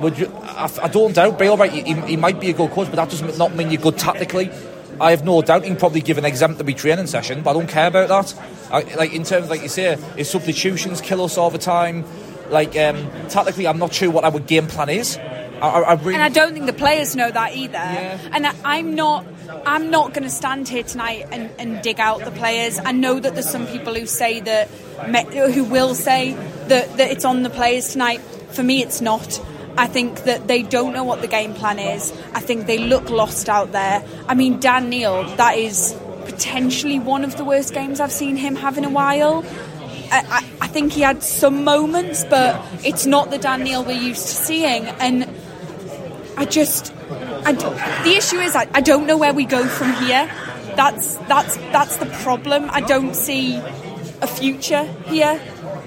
Would 0.00 0.18
you, 0.18 0.32
I, 0.42 0.70
I 0.82 0.88
don't 0.88 1.14
doubt 1.14 1.38
Beale, 1.38 1.56
right? 1.56 1.70
He, 1.70 1.92
he 1.92 2.16
might 2.16 2.40
be 2.40 2.50
a 2.50 2.52
good 2.52 2.70
coach, 2.72 2.88
but 2.88 2.96
that 2.96 3.10
does 3.10 3.38
not 3.38 3.54
mean 3.54 3.70
you're 3.70 3.80
good 3.80 3.98
tactically. 3.98 4.50
I 5.02 5.10
have 5.10 5.24
no 5.24 5.42
doubt 5.42 5.62
he 5.64 5.68
can 5.68 5.76
probably 5.76 6.00
give 6.00 6.16
an 6.16 6.24
exemplary 6.24 6.74
training 6.74 7.08
session, 7.08 7.42
but 7.42 7.50
I 7.50 7.52
don't 7.54 7.68
care 7.68 7.88
about 7.88 8.08
that. 8.08 8.34
I, 8.70 8.94
like 8.94 9.12
in 9.12 9.24
terms, 9.24 9.50
like 9.50 9.60
you 9.60 9.68
say, 9.68 9.96
his 10.16 10.30
substitutions 10.30 11.00
kill 11.00 11.24
us 11.24 11.36
all 11.36 11.50
the 11.50 11.58
time. 11.58 12.04
Like 12.50 12.76
um, 12.76 13.10
tactically, 13.28 13.66
I'm 13.66 13.78
not 13.78 13.92
sure 13.92 14.10
what 14.10 14.24
our 14.24 14.38
game 14.38 14.68
plan 14.68 14.90
is. 14.90 15.18
I, 15.62 15.68
I 15.68 15.92
really 15.94 16.14
and 16.14 16.22
I 16.22 16.28
don't 16.28 16.52
think 16.52 16.66
the 16.66 16.72
players 16.72 17.16
know 17.16 17.30
that 17.30 17.56
either. 17.56 17.72
Yeah. 17.72 18.18
And 18.32 18.46
I, 18.46 18.78
am 18.78 18.94
not. 18.94 19.26
I'm 19.66 19.90
not 19.90 20.14
going 20.14 20.22
to 20.24 20.30
stand 20.30 20.68
here 20.68 20.84
tonight 20.84 21.26
and, 21.32 21.50
and, 21.58 21.82
dig 21.82 21.98
out 21.98 22.24
the 22.24 22.30
players. 22.30 22.78
I 22.78 22.92
know 22.92 23.18
that 23.18 23.34
there's 23.34 23.50
some 23.50 23.66
people 23.66 23.94
who 23.94 24.06
say 24.06 24.40
that, 24.40 24.68
who 24.68 25.64
will 25.64 25.94
say 25.94 26.32
that, 26.68 26.96
that 26.96 27.10
it's 27.10 27.24
on 27.24 27.42
the 27.42 27.50
players 27.50 27.92
tonight. 27.92 28.20
For 28.50 28.62
me, 28.62 28.82
it's 28.82 29.00
not. 29.00 29.40
I 29.76 29.86
think 29.86 30.24
that 30.24 30.48
they 30.48 30.62
don't 30.62 30.92
know 30.92 31.04
what 31.04 31.22
the 31.22 31.28
game 31.28 31.54
plan 31.54 31.78
is. 31.78 32.12
I 32.34 32.40
think 32.40 32.66
they 32.66 32.78
look 32.78 33.08
lost 33.08 33.48
out 33.48 33.72
there. 33.72 34.04
I 34.28 34.34
mean, 34.34 34.60
Dan 34.60 34.90
Neil, 34.90 35.24
that 35.36 35.56
is 35.56 35.96
potentially 36.24 36.98
one 36.98 37.24
of 37.24 37.36
the 37.36 37.44
worst 37.44 37.72
games 37.72 38.00
I've 38.00 38.12
seen 38.12 38.36
him 38.36 38.56
have 38.56 38.76
in 38.76 38.84
a 38.84 38.90
while. 38.90 39.44
I, 40.10 40.18
I, 40.28 40.64
I 40.64 40.66
think 40.68 40.92
he 40.92 41.00
had 41.00 41.22
some 41.22 41.64
moments, 41.64 42.24
but 42.24 42.62
it's 42.84 43.06
not 43.06 43.30
the 43.30 43.38
Dan 43.38 43.64
Neil 43.64 43.84
we're 43.84 43.92
used 43.92 44.26
to 44.26 44.34
seeing. 44.34 44.84
And 44.86 45.28
I 46.36 46.44
just, 46.44 46.92
I, 47.44 47.52
the 47.52 48.14
issue 48.16 48.38
is 48.38 48.54
I, 48.54 48.68
I 48.74 48.82
don't 48.82 49.06
know 49.06 49.16
where 49.16 49.32
we 49.32 49.46
go 49.46 49.66
from 49.66 49.92
here. 49.94 50.30
That's 50.76 51.16
that's 51.28 51.56
that's 51.56 51.96
the 51.98 52.06
problem. 52.06 52.68
I 52.70 52.80
don't 52.80 53.14
see 53.14 53.56
a 54.22 54.26
future 54.26 54.84
here 55.06 55.38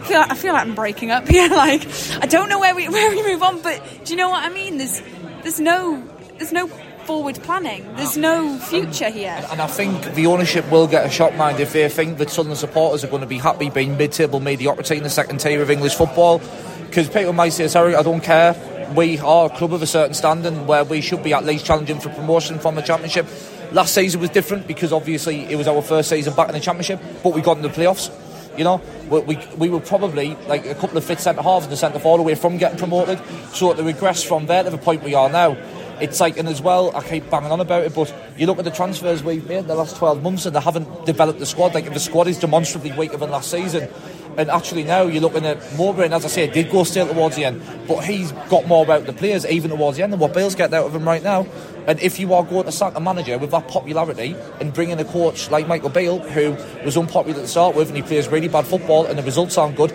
feel 0.06 0.20
like, 0.20 0.32
I 0.32 0.36
feel 0.36 0.54
like 0.54 0.68
I'm 0.68 0.76
breaking 0.76 1.12
up 1.12 1.28
here. 1.36 1.50
Like 1.50 1.88
I 2.22 2.28
don't 2.28 2.50
know 2.50 2.60
where 2.60 2.76
we 2.76 2.88
where 2.96 3.10
we 3.10 3.24
move 3.24 3.44
on, 3.44 3.62
but 3.62 3.82
do 4.04 4.14
you 4.14 4.18
know 4.18 4.30
what 4.30 4.44
I 4.44 4.50
mean? 4.50 4.78
There's 4.78 5.02
there's 5.44 5.60
no 5.60 6.04
there's 6.38 6.52
no 6.52 6.68
forward 7.06 7.36
planning. 7.44 7.86
There's 7.96 8.18
no 8.18 8.58
future 8.58 9.10
here. 9.10 9.46
And 9.52 9.62
I 9.62 9.68
think 9.68 10.16
the 10.16 10.26
ownership 10.26 10.70
will 10.72 10.88
get 10.88 11.06
a 11.06 11.10
shock 11.10 11.36
mind 11.36 11.60
if 11.60 11.72
they 11.72 11.88
think 11.88 12.18
that 12.18 12.32
Southern 12.32 12.56
supporters 12.56 13.04
are 13.04 13.08
going 13.08 13.22
to 13.22 13.28
be 13.28 13.38
happy 13.38 13.70
being 13.70 13.96
mid-table 13.96 14.40
mediocrity 14.40 14.98
in 14.98 15.04
the 15.04 15.10
second 15.10 15.40
tier 15.40 15.62
of 15.62 15.70
English 15.70 15.94
football. 15.94 16.42
Because 16.88 17.08
people 17.08 17.34
might 17.34 17.50
say, 17.50 17.68
sorry, 17.68 17.96
I 17.96 18.02
don't 18.02 18.22
care. 18.22 18.56
We 18.96 19.20
are 19.20 19.48
a 19.48 19.50
club 19.50 19.74
of 19.74 19.82
a 19.84 19.88
certain 19.88 20.14
standing 20.14 20.66
where 20.66 20.84
we 20.84 21.02
should 21.02 21.24
be 21.24 21.34
at 21.34 21.46
least 21.46 21.66
challenging 21.66 22.00
for 22.00 22.10
promotion 22.10 22.58
from 22.58 22.76
the 22.76 22.82
championship. 22.82 23.28
Last 23.72 23.94
season 23.94 24.22
was 24.22 24.30
different 24.30 24.68
because 24.68 24.94
obviously 24.94 25.42
it 25.46 25.58
was 25.58 25.68
our 25.68 25.82
first 25.82 26.10
season 26.10 26.34
back 26.34 26.48
in 26.48 26.54
the 26.54 26.60
championship, 26.60 27.00
but 27.24 27.34
we 27.34 27.42
got 27.42 27.58
in 27.58 27.64
the 27.64 27.70
playoffs. 27.70 28.10
You 28.58 28.64
know, 28.64 28.82
we, 29.10 29.20
we, 29.22 29.48
we 29.58 29.70
were 29.70 29.80
probably 29.80 30.36
like 30.48 30.66
a 30.66 30.76
couple 30.76 30.98
of 30.98 31.04
fit 31.04 31.20
centre 31.20 31.42
halves 31.42 31.66
and 31.66 31.72
the 31.72 31.78
centre 31.78 32.00
forward 32.00 32.22
away 32.22 32.36
from 32.36 32.58
getting 32.58 32.78
promoted. 32.78 33.20
So 33.54 33.74
to 33.74 33.84
regress 33.84 34.24
from 34.24 34.46
there 34.46 34.64
to 34.64 34.70
the 34.70 34.78
point 34.78 35.04
we 35.04 35.14
are 35.14 35.30
now, 35.30 35.58
it's 36.02 36.20
like, 36.20 36.38
and 36.38 36.48
as 36.50 36.62
well, 36.62 36.96
I 36.96 37.02
keep 37.02 37.30
banging 37.30 37.52
on 37.52 37.62
about 37.62 37.84
it, 37.84 37.96
but 37.96 38.14
you 38.38 38.48
look 38.48 38.60
at 38.60 38.66
the 38.66 38.72
transfers 38.72 39.24
we've 39.24 39.48
made 39.48 39.60
in 39.60 39.68
the 39.68 39.76
last 39.76 39.96
12 39.96 40.22
months 40.22 40.46
and 40.46 40.56
they 40.56 40.60
haven't 40.60 41.06
developed 41.06 41.40
the 41.40 41.46
squad. 41.46 41.74
Like, 41.74 41.94
the 41.94 42.00
squad 42.00 42.28
is 42.28 42.38
demonstrably 42.38 42.92
weaker 42.92 43.18
than 43.18 43.32
last 43.32 43.50
season. 43.50 43.90
And 44.38 44.50
actually 44.50 44.84
now 44.84 45.04
you're 45.04 45.22
looking 45.22 45.46
at 45.46 45.58
Mowbray, 45.78 46.06
and 46.06 46.14
as 46.14 46.26
I 46.26 46.28
say, 46.28 46.48
did 46.48 46.70
go 46.72 46.84
still 46.84 47.08
towards 47.08 47.36
the 47.36 47.46
end, 47.46 47.62
but 47.88 48.04
he's 48.04 48.32
got 48.50 48.68
more 48.68 48.84
about 48.84 49.06
the 49.06 49.14
players 49.14 49.46
even 49.46 49.72
towards 49.72 49.98
the 49.98 50.04
end 50.04 50.12
than 50.12 50.20
what 50.20 50.34
Beale's 50.34 50.56
getting 50.56 50.76
out 50.76 50.86
of 50.86 50.96
him 50.96 51.06
right 51.06 51.24
now. 51.24 51.48
And 51.88 52.00
if 52.02 52.20
you 52.20 52.34
are 52.34 52.44
going 52.44 52.66
to 52.66 52.72
sack 52.72 52.94
a 52.96 53.00
manager 53.00 53.38
with 53.38 53.52
that 53.52 53.68
popularity 53.68 54.36
and 54.60 54.74
bringing 54.74 55.00
a 55.00 55.06
coach 55.06 55.50
like 55.52 55.68
Michael 55.68 55.90
Beale, 55.90 56.20
who 56.20 56.52
was 56.84 56.98
unpopular 56.98 57.42
to 57.42 57.48
start 57.48 57.76
with 57.76 57.88
and 57.88 57.96
he 57.96 58.04
plays 58.04 58.28
really 58.28 58.48
bad 58.48 58.66
football 58.66 59.06
and 59.06 59.18
the 59.18 59.24
results 59.24 59.58
aren't 59.58 59.76
good, 59.76 59.94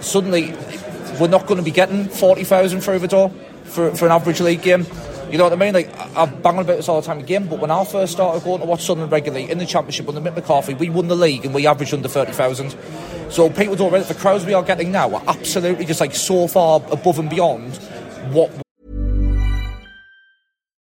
suddenly 0.00 0.54
we're 1.20 1.28
not 1.28 1.46
going 1.46 1.58
to 1.58 1.64
be 1.64 1.70
getting 1.70 2.08
40,000 2.08 2.80
through 2.80 3.00
the 3.00 3.08
door 3.08 3.30
for, 3.64 3.94
for 3.94 4.06
an 4.06 4.12
average 4.12 4.40
league 4.40 4.62
game. 4.62 4.86
You 5.30 5.38
know 5.38 5.44
what 5.44 5.52
I 5.52 5.56
mean? 5.56 5.74
Like 5.74 5.92
I 6.16 6.26
bang 6.26 6.58
on 6.58 6.64
about 6.64 6.76
this 6.76 6.88
all 6.88 7.00
the 7.00 7.06
time 7.06 7.18
again, 7.18 7.48
but 7.48 7.58
when 7.58 7.70
I 7.70 7.84
first 7.84 8.12
started 8.12 8.44
going 8.44 8.60
to 8.60 8.66
watch 8.66 8.84
Sunderland 8.84 9.10
regularly 9.10 9.50
in 9.50 9.58
the 9.58 9.66
Championship 9.66 10.08
under 10.08 10.20
Mick 10.20 10.36
McCarthy, 10.36 10.74
we 10.74 10.90
won 10.90 11.08
the 11.08 11.16
league 11.16 11.44
and 11.44 11.52
we 11.54 11.66
averaged 11.66 11.92
under 11.92 12.08
thirty 12.08 12.32
thousand. 12.32 12.76
So 13.30 13.50
people 13.50 13.76
don't 13.76 13.92
realize 13.92 14.08
the 14.08 14.14
crowds 14.14 14.44
we 14.44 14.54
are 14.54 14.62
getting 14.62 14.92
now 14.92 15.14
are 15.14 15.22
absolutely 15.26 15.84
just 15.84 16.00
like 16.00 16.14
so 16.14 16.46
far 16.46 16.82
above 16.90 17.18
and 17.18 17.28
beyond 17.30 17.76
what. 18.32 18.50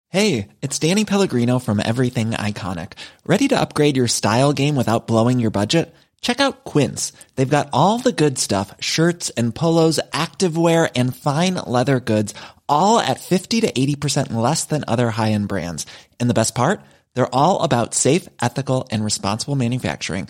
Hey, 0.10 0.48
it's 0.62 0.80
Danny 0.80 1.04
Pellegrino 1.04 1.60
from 1.60 1.82
Everything 1.84 2.32
Iconic. 2.32 2.94
Ready 3.26 3.50
to 3.50 3.60
upgrade 3.60 3.98
your 3.98 4.08
style 4.08 4.54
game 4.54 4.76
without 4.76 5.06
blowing 5.06 5.40
your 5.40 5.52
budget? 5.52 5.94
Check 6.22 6.40
out 6.40 6.64
Quince. 6.64 7.12
They've 7.36 7.50
got 7.50 7.70
all 7.74 8.00
the 8.00 8.12
good 8.14 8.40
stuff 8.40 8.74
shirts 8.80 9.30
and 9.32 9.54
polos, 9.54 10.00
activewear, 10.12 10.90
and 10.96 11.16
fine 11.16 11.56
leather 11.56 12.00
goods, 12.00 12.34
all 12.70 13.00
at 13.00 13.20
50 13.20 13.62
to 13.62 13.72
80% 13.72 14.34
less 14.34 14.66
than 14.66 14.86
other 14.88 15.10
high 15.12 15.32
end 15.32 15.48
brands. 15.48 15.86
And 16.20 16.30
the 16.30 16.34
best 16.34 16.56
part? 16.56 16.82
They're 17.14 17.36
all 17.36 17.62
about 17.62 17.94
safe, 17.94 18.30
ethical, 18.42 18.88
and 18.90 19.04
responsible 19.04 19.56
manufacturing. 19.56 20.30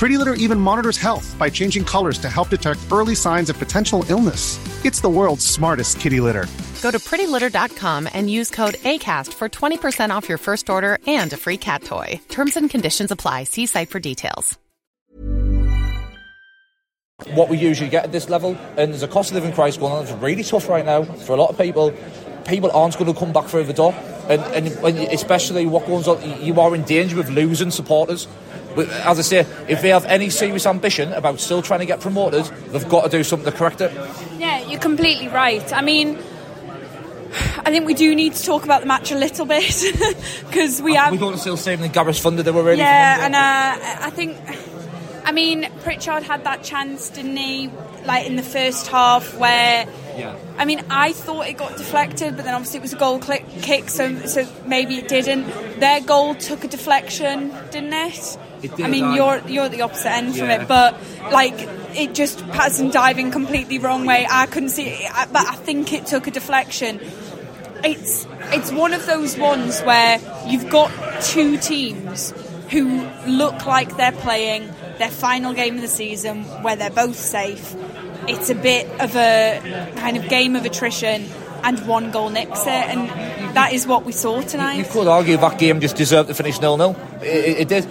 Pretty 0.00 0.16
Litter 0.16 0.32
even 0.32 0.58
monitors 0.58 0.96
health 0.96 1.36
by 1.38 1.50
changing 1.50 1.84
colors 1.84 2.16
to 2.20 2.30
help 2.30 2.48
detect 2.48 2.78
early 2.90 3.14
signs 3.14 3.50
of 3.50 3.58
potential 3.58 4.02
illness. 4.08 4.58
It's 4.82 5.02
the 5.02 5.10
world's 5.10 5.44
smartest 5.44 6.00
kitty 6.00 6.20
litter. 6.20 6.46
Go 6.80 6.90
to 6.90 6.98
prettylitter.com 6.98 8.08
and 8.10 8.30
use 8.30 8.48
code 8.48 8.76
ACAST 8.76 9.34
for 9.34 9.50
20% 9.50 10.08
off 10.08 10.26
your 10.26 10.38
first 10.38 10.70
order 10.70 10.96
and 11.06 11.30
a 11.34 11.36
free 11.36 11.58
cat 11.58 11.84
toy. 11.84 12.18
Terms 12.30 12.56
and 12.56 12.70
conditions 12.70 13.10
apply. 13.10 13.44
See 13.44 13.66
site 13.66 13.90
for 13.90 14.00
details. 14.00 14.58
what 17.34 17.50
we 17.50 17.58
usually 17.58 17.90
get 17.90 18.04
at 18.04 18.12
this 18.12 18.30
level. 18.30 18.56
And 18.78 18.92
there's 18.92 19.02
a 19.02 19.08
cost 19.08 19.30
of 19.30 19.34
living 19.34 19.52
crisis 19.52 19.78
going 19.78 19.92
on. 19.92 20.04
It's 20.04 20.12
really 20.12 20.42
tough 20.42 20.66
right 20.70 20.86
now 20.86 21.02
for 21.02 21.34
a 21.34 21.36
lot 21.36 21.50
of 21.50 21.58
people. 21.58 21.94
People 22.50 22.70
aren't 22.72 22.98
going 22.98 23.12
to 23.12 23.18
come 23.18 23.32
back 23.32 23.46
through 23.46 23.64
the 23.64 23.72
door, 23.72 23.94
and, 24.28 24.42
and 24.42 24.98
especially 25.12 25.66
what 25.66 25.86
goes 25.86 26.08
on, 26.08 26.42
you 26.42 26.60
are 26.60 26.74
in 26.74 26.82
danger 26.82 27.18
of 27.20 27.30
losing 27.30 27.70
supporters. 27.70 28.26
But 28.74 28.88
as 28.88 29.18
I 29.18 29.22
say, 29.22 29.38
if 29.68 29.82
they 29.82 29.88
have 29.90 30.04
any 30.06 30.30
serious 30.30 30.66
ambition 30.66 31.12
about 31.12 31.40
still 31.40 31.62
trying 31.62 31.80
to 31.80 31.86
get 31.86 32.00
promoted, 32.00 32.44
they've 32.72 32.88
got 32.88 33.04
to 33.04 33.08
do 33.08 33.24
something 33.24 33.50
to 33.50 33.56
correct 33.56 33.80
it. 33.80 33.92
Yeah, 34.38 34.68
you're 34.68 34.80
completely 34.80 35.28
right. 35.28 35.72
I 35.72 35.80
mean, 35.80 36.18
I 37.58 37.70
think 37.70 37.86
we 37.86 37.94
do 37.94 38.14
need 38.14 38.34
to 38.34 38.44
talk 38.44 38.64
about 38.64 38.80
the 38.80 38.86
match 38.86 39.12
a 39.12 39.16
little 39.16 39.46
bit 39.46 39.84
because 40.46 40.82
we 40.82 40.94
have. 40.94 41.12
We 41.12 41.18
don't 41.18 41.38
still 41.38 41.56
say 41.56 41.76
the 41.76 41.88
Gareth 41.88 42.18
Thunder 42.18 42.42
they 42.42 42.50
were 42.50 42.62
really. 42.62 42.78
Yeah, 42.78 43.26
and 43.26 43.34
uh, 43.34 44.06
I 44.06 44.10
think. 44.10 44.36
I 45.24 45.32
mean, 45.32 45.70
Pritchard 45.84 46.24
had 46.24 46.44
that 46.44 46.64
chance, 46.64 47.10
didn't 47.10 47.36
he? 47.36 47.70
Like 48.04 48.26
in 48.26 48.36
the 48.36 48.42
first 48.42 48.88
half, 48.88 49.36
where 49.36 49.86
Yeah. 50.16 50.36
I 50.58 50.64
mean, 50.64 50.82
I 50.90 51.12
thought 51.12 51.46
it 51.46 51.56
got 51.56 51.76
deflected, 51.76 52.36
but 52.36 52.44
then 52.44 52.54
obviously 52.54 52.78
it 52.78 52.82
was 52.82 52.92
a 52.92 52.96
goal 52.96 53.18
click, 53.18 53.44
kick, 53.62 53.88
so 53.88 54.26
so 54.26 54.46
maybe 54.66 54.96
it 54.96 55.08
didn't. 55.08 55.80
Their 55.80 56.00
goal 56.00 56.34
took 56.34 56.64
a 56.64 56.68
deflection, 56.68 57.54
didn't 57.70 57.92
it? 57.92 58.38
It 58.62 58.76
did, 58.76 58.86
I 58.86 58.88
mean, 58.88 59.04
aye. 59.04 59.16
you're 59.16 59.48
you're 59.48 59.64
at 59.64 59.70
the 59.70 59.82
opposite 59.82 60.10
end 60.10 60.36
from 60.36 60.50
it, 60.50 60.68
but 60.68 61.00
like 61.32 61.54
it 61.96 62.14
just 62.14 62.46
Patterson 62.48 62.90
diving 62.90 63.30
completely 63.30 63.78
wrong 63.78 64.06
way. 64.06 64.26
I 64.28 64.46
couldn't 64.46 64.70
see 64.70 64.88
it, 64.88 65.12
but 65.32 65.46
I 65.46 65.54
think 65.54 65.92
it 65.92 66.06
took 66.06 66.26
a 66.26 66.30
deflection. 66.30 67.00
It's 67.82 68.26
it's 68.52 68.70
one 68.70 68.92
of 68.92 69.06
those 69.06 69.38
ones 69.38 69.80
where 69.80 70.20
you've 70.46 70.68
got 70.68 70.90
two 71.22 71.56
teams 71.56 72.32
who 72.70 73.06
look 73.26 73.66
like 73.66 73.96
they're 73.96 74.12
playing 74.12 74.70
their 74.98 75.10
final 75.10 75.52
game 75.52 75.76
of 75.76 75.80
the 75.80 75.88
season 75.88 76.44
where 76.62 76.76
they're 76.76 76.90
both 76.90 77.16
safe. 77.16 77.74
It's 78.30 78.50
a 78.50 78.54
bit 78.54 78.86
of 79.00 79.16
a 79.16 79.92
kind 79.96 80.16
of 80.16 80.28
game 80.28 80.56
of 80.56 80.64
attrition 80.64 81.28
and 81.62 81.86
one 81.86 82.10
goal 82.10 82.30
nicks 82.30 82.62
it 82.62 82.68
and 82.68 83.08
that 83.54 83.72
is 83.72 83.86
what 83.86 84.04
we 84.04 84.12
saw 84.12 84.40
tonight. 84.40 84.76
You 84.76 84.84
could 84.84 85.08
argue 85.08 85.36
that 85.36 85.58
game 85.58 85.80
just 85.80 85.96
deserved 85.96 86.28
to 86.28 86.34
finish 86.34 86.60
nil 86.60 86.76
nil. 86.76 86.96
It, 87.22 87.26
it, 87.26 87.58
it 87.58 87.68
did, 87.68 87.88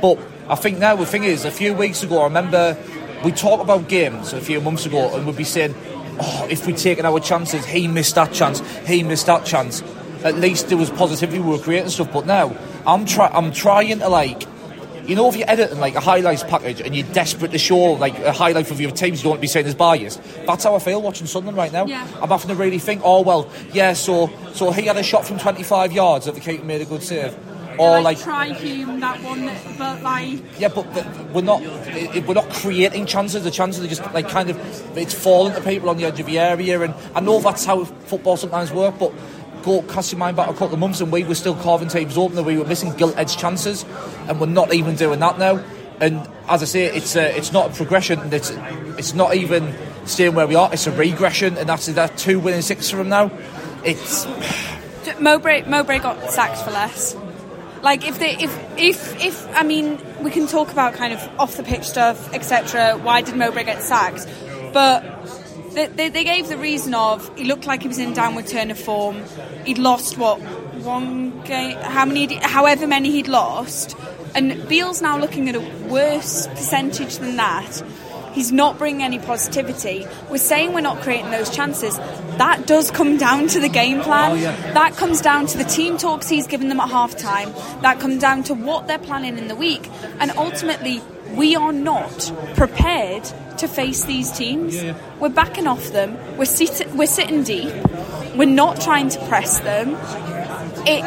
but 0.00 0.18
I 0.48 0.56
think 0.56 0.78
now 0.78 0.94
the 0.96 1.06
thing 1.06 1.24
is, 1.24 1.44
a 1.44 1.50
few 1.50 1.72
weeks 1.72 2.02
ago, 2.02 2.20
I 2.20 2.24
remember 2.24 2.76
we 3.24 3.32
talked 3.32 3.62
about 3.62 3.88
games 3.88 4.34
a 4.34 4.40
few 4.40 4.60
months 4.60 4.84
ago, 4.84 5.14
and 5.14 5.26
we'd 5.26 5.36
be 5.36 5.44
saying, 5.44 5.74
"Oh, 6.20 6.46
if 6.50 6.66
we'd 6.66 6.76
taken 6.76 7.06
our 7.06 7.18
chances, 7.18 7.64
he 7.64 7.88
missed 7.88 8.14
that 8.16 8.32
chance, 8.32 8.60
he 8.86 9.02
missed 9.02 9.26
that 9.26 9.46
chance." 9.46 9.82
At 10.22 10.36
least 10.36 10.68
there 10.68 10.76
was 10.78 10.90
positivity. 10.90 11.38
We 11.38 11.50
were 11.50 11.58
creating 11.58 11.90
stuff. 11.90 12.12
But 12.12 12.26
now 12.26 12.56
I'm 12.86 13.06
try 13.06 13.28
I'm 13.28 13.52
trying 13.52 13.98
to 14.00 14.08
like. 14.08 14.44
You 15.06 15.14
know, 15.16 15.28
if 15.28 15.36
you're 15.36 15.48
editing 15.50 15.78
like 15.80 15.94
a 15.94 16.00
highlights 16.00 16.42
package 16.44 16.80
and 16.80 16.94
you're 16.96 17.06
desperate 17.12 17.50
to 17.52 17.58
show 17.58 17.76
like 17.92 18.18
a 18.20 18.32
highlight 18.32 18.70
of 18.70 18.80
your 18.80 18.90
teams, 18.90 19.18
you 19.20 19.24
don't 19.24 19.30
want 19.32 19.38
to 19.38 19.42
be 19.42 19.48
seen 19.48 19.66
as 19.66 19.74
biased. 19.74 20.20
That's 20.46 20.64
how 20.64 20.74
I 20.74 20.78
feel 20.78 21.02
watching 21.02 21.26
Sunderland 21.26 21.56
right 21.58 21.72
now. 21.72 21.86
Yeah. 21.86 22.06
I'm 22.22 22.28
having 22.30 22.48
to 22.48 22.54
really 22.54 22.78
think. 22.78 23.02
Oh 23.04 23.20
well, 23.20 23.50
yeah. 23.72 23.92
So 23.92 24.30
so 24.54 24.70
he 24.72 24.86
had 24.86 24.96
a 24.96 25.02
shot 25.02 25.26
from 25.26 25.38
25 25.38 25.92
yards 25.92 26.26
that 26.26 26.34
the 26.34 26.40
keeper 26.40 26.64
made 26.64 26.80
a 26.80 26.84
good 26.86 27.02
save, 27.02 27.36
or 27.78 28.00
like 28.00 28.18
Trai 28.18 28.54
Hume 28.56 29.00
that 29.00 29.22
one, 29.22 29.50
but 29.76 30.02
like 30.02 30.40
yeah, 30.58 30.68
but, 30.68 30.90
but 30.94 31.06
we're 31.32 31.42
not 31.42 31.60
i- 31.62 32.10
i- 32.14 32.24
we're 32.26 32.34
not 32.34 32.48
creating 32.50 33.04
chances. 33.06 33.44
The 33.44 33.50
chances 33.50 33.84
are 33.84 33.88
just 33.88 34.02
like 34.14 34.28
kind 34.28 34.48
of 34.48 34.96
it's 34.96 35.12
falling 35.12 35.52
to 35.54 35.60
people 35.60 35.90
on 35.90 35.96
the 35.98 36.04
edge 36.06 36.18
of 36.20 36.26
the 36.26 36.38
area, 36.38 36.80
and 36.80 36.94
I 37.14 37.20
know 37.20 37.40
that's 37.40 37.64
how 37.66 37.84
football 37.84 38.36
sometimes 38.38 38.72
works. 38.72 38.96
But 38.98 39.12
go 39.64 39.82
cast 39.82 40.12
your 40.12 40.18
mind 40.18 40.36
back 40.36 40.48
a 40.48 40.52
couple 40.52 40.74
of 40.74 40.80
months, 40.80 41.00
and 41.00 41.10
we 41.10 41.24
were 41.24 41.34
still 41.34 41.54
carving 41.54 41.88
teams 41.88 42.16
open, 42.16 42.36
and 42.36 42.46
we 42.46 42.58
were 42.58 42.64
missing 42.64 42.94
gilt 42.94 43.16
edge 43.16 43.36
chances, 43.36 43.84
and 44.28 44.40
we're 44.40 44.46
not 44.46 44.72
even 44.74 44.96
doing 44.96 45.20
that 45.20 45.38
now. 45.38 45.62
And 46.00 46.28
as 46.48 46.62
I 46.62 46.66
say, 46.66 46.84
it's 46.86 47.16
a, 47.16 47.36
it's 47.36 47.52
not 47.52 47.70
a 47.70 47.74
progression. 47.74 48.18
and 48.20 48.32
It's 48.32 48.50
it's 48.98 49.14
not 49.14 49.34
even 49.34 49.74
staying 50.06 50.34
where 50.34 50.46
we 50.46 50.54
are. 50.54 50.72
It's 50.72 50.86
a 50.86 50.92
regression, 50.92 51.56
and 51.56 51.68
that's 51.68 51.86
that 51.86 52.18
two 52.18 52.40
winning 52.40 52.62
six 52.62 52.90
from 52.90 53.08
now. 53.08 53.30
It's 53.84 54.26
Mowbray 55.20 55.68
Mowbray 55.68 55.98
got 55.98 56.30
sacked 56.30 56.58
for 56.58 56.70
less. 56.70 57.16
Like 57.82 58.06
if 58.06 58.18
they 58.18 58.36
if 58.36 58.78
if 58.78 59.22
if 59.22 59.48
I 59.56 59.62
mean 59.62 60.00
we 60.22 60.30
can 60.30 60.46
talk 60.46 60.72
about 60.72 60.94
kind 60.94 61.12
of 61.12 61.20
off 61.38 61.56
the 61.56 61.62
pitch 61.62 61.84
stuff 61.84 62.32
etc. 62.32 62.98
Why 62.98 63.20
did 63.20 63.36
Mowbray 63.36 63.64
get 63.64 63.82
sacked? 63.82 64.26
But 64.72 65.02
they, 65.74 65.86
they, 65.88 66.08
they 66.08 66.24
gave 66.24 66.48
the 66.48 66.56
reason 66.56 66.94
of 66.94 67.36
he 67.36 67.44
looked 67.44 67.66
like 67.66 67.82
he 67.82 67.88
was 67.88 67.98
in 67.98 68.12
downward 68.14 68.46
turn 68.46 68.70
of 68.70 68.78
form. 68.78 69.22
He'd 69.64 69.78
lost 69.78 70.16
what 70.16 70.40
one 70.82 71.42
game, 71.42 71.76
how 71.78 72.04
many, 72.04 72.34
however 72.36 72.86
many 72.86 73.10
he'd 73.10 73.28
lost, 73.28 73.96
and 74.34 74.66
Beale's 74.68 75.00
now 75.02 75.18
looking 75.18 75.48
at 75.48 75.54
a 75.54 75.60
worse 75.88 76.46
percentage 76.48 77.18
than 77.18 77.36
that. 77.36 77.82
He's 78.32 78.50
not 78.50 78.78
bringing 78.78 79.02
any 79.04 79.20
positivity. 79.20 80.06
We're 80.28 80.38
saying 80.38 80.72
we're 80.72 80.80
not 80.80 81.00
creating 81.02 81.30
those 81.30 81.48
chances. 81.54 81.96
That 82.36 82.66
does 82.66 82.90
come 82.90 83.16
down 83.16 83.46
to 83.48 83.60
the 83.60 83.68
game 83.68 84.00
plan. 84.00 84.32
Oh, 84.32 84.34
yeah. 84.34 84.72
That 84.72 84.96
comes 84.96 85.20
down 85.20 85.46
to 85.46 85.58
the 85.58 85.62
team 85.62 85.98
talks 85.98 86.28
he's 86.28 86.48
given 86.48 86.68
them 86.68 86.80
at 86.80 86.88
half 86.90 87.16
time. 87.16 87.52
That 87.82 88.00
comes 88.00 88.20
down 88.20 88.42
to 88.44 88.54
what 88.54 88.88
they're 88.88 88.98
planning 88.98 89.38
in 89.38 89.46
the 89.46 89.54
week. 89.54 89.88
And 90.18 90.32
ultimately, 90.32 91.00
we 91.36 91.56
are 91.56 91.72
not 91.72 92.32
prepared 92.56 93.24
to 93.58 93.68
face 93.68 94.04
these 94.04 94.32
teams. 94.32 94.80
We're 95.20 95.28
backing 95.28 95.66
off 95.66 95.92
them. 95.92 96.16
We're, 96.36 96.44
sit- 96.44 96.92
we're 96.94 97.06
sitting 97.06 97.42
deep. 97.44 97.72
We're 98.34 98.46
not 98.46 98.80
trying 98.80 99.08
to 99.10 99.18
press 99.26 99.60
them. 99.60 99.96
It 100.86 101.04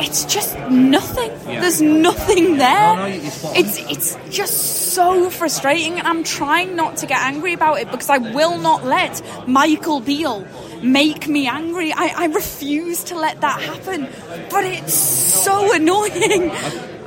it's 0.00 0.24
just 0.24 0.56
nothing. 0.70 1.30
There's 1.44 1.82
nothing 1.82 2.56
there. 2.56 2.96
No, 2.96 3.02
no, 3.02 3.06
you're 3.06 3.30
spot 3.30 3.50
on. 3.50 3.56
it's 3.56 3.78
it's 3.90 4.36
just 4.36 4.92
so 4.92 5.30
frustrating, 5.30 6.00
I'm 6.00 6.22
trying 6.24 6.76
not 6.76 6.98
to 6.98 7.06
get 7.06 7.18
angry 7.20 7.52
about 7.52 7.80
it 7.80 7.90
because 7.90 8.08
I 8.10 8.18
will 8.18 8.58
not 8.58 8.84
let 8.84 9.22
Michael 9.48 10.00
Beale 10.00 10.46
make 10.82 11.28
me 11.28 11.46
angry. 11.48 11.92
I, 11.92 12.12
I 12.16 12.24
refuse 12.26 13.04
to 13.04 13.16
let 13.16 13.40
that 13.40 13.60
happen. 13.60 14.08
But 14.50 14.64
it's 14.64 14.94
so 14.94 15.72
annoying. 15.74 16.50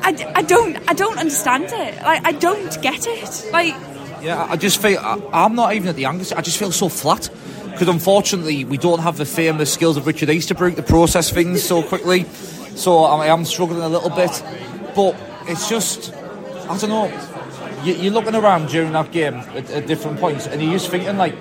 I, 0.06 0.34
I 0.36 0.42
don't 0.44 0.78
I 0.88 0.94
don't 0.94 1.18
understand 1.18 1.66
it. 1.66 2.02
Like 2.04 2.22
I 2.24 2.32
don't 2.32 2.82
get 2.84 3.08
it. 3.08 3.50
Like 3.52 3.74
Yeah, 4.22 4.46
I 4.48 4.56
just 4.56 4.80
feel 4.80 5.00
I, 5.00 5.20
I'm 5.34 5.56
not 5.56 5.74
even 5.74 5.90
at 5.90 5.96
the 5.96 6.06
angles. 6.06 6.32
I 6.32 6.42
just 6.42 6.60
feel 6.60 6.72
so 6.72 6.90
flat 6.90 7.30
because 7.72 7.88
unfortunately 7.88 8.66
we 8.66 8.78
don't 8.78 9.00
have 9.00 9.18
the 9.18 9.26
famous 9.26 9.74
skills 9.74 9.98
of 9.98 10.06
Richard 10.06 10.30
Easterbrook 10.30 10.76
to 10.76 10.84
process 10.84 11.32
things 11.32 11.64
so 11.64 11.82
quickly. 11.82 12.26
So 12.76 13.04
I 13.04 13.28
am 13.28 13.46
struggling 13.46 13.82
a 13.82 13.90
little 13.90 14.12
bit, 14.12 14.44
but 14.96 15.16
it's 15.48 15.68
just 15.68 16.14
I 16.70 16.78
don't 16.78 16.90
know. 16.90 17.06
You, 17.84 17.96
you're 17.96 18.14
looking 18.14 18.36
around 18.36 18.70
during 18.70 18.92
that 18.92 19.12
game 19.12 19.34
at, 19.34 19.70
at 19.72 19.88
different 19.88 20.20
points, 20.20 20.46
and 20.46 20.62
you're 20.62 20.74
just 20.74 20.90
thinking 20.90 21.18
like, 21.18 21.36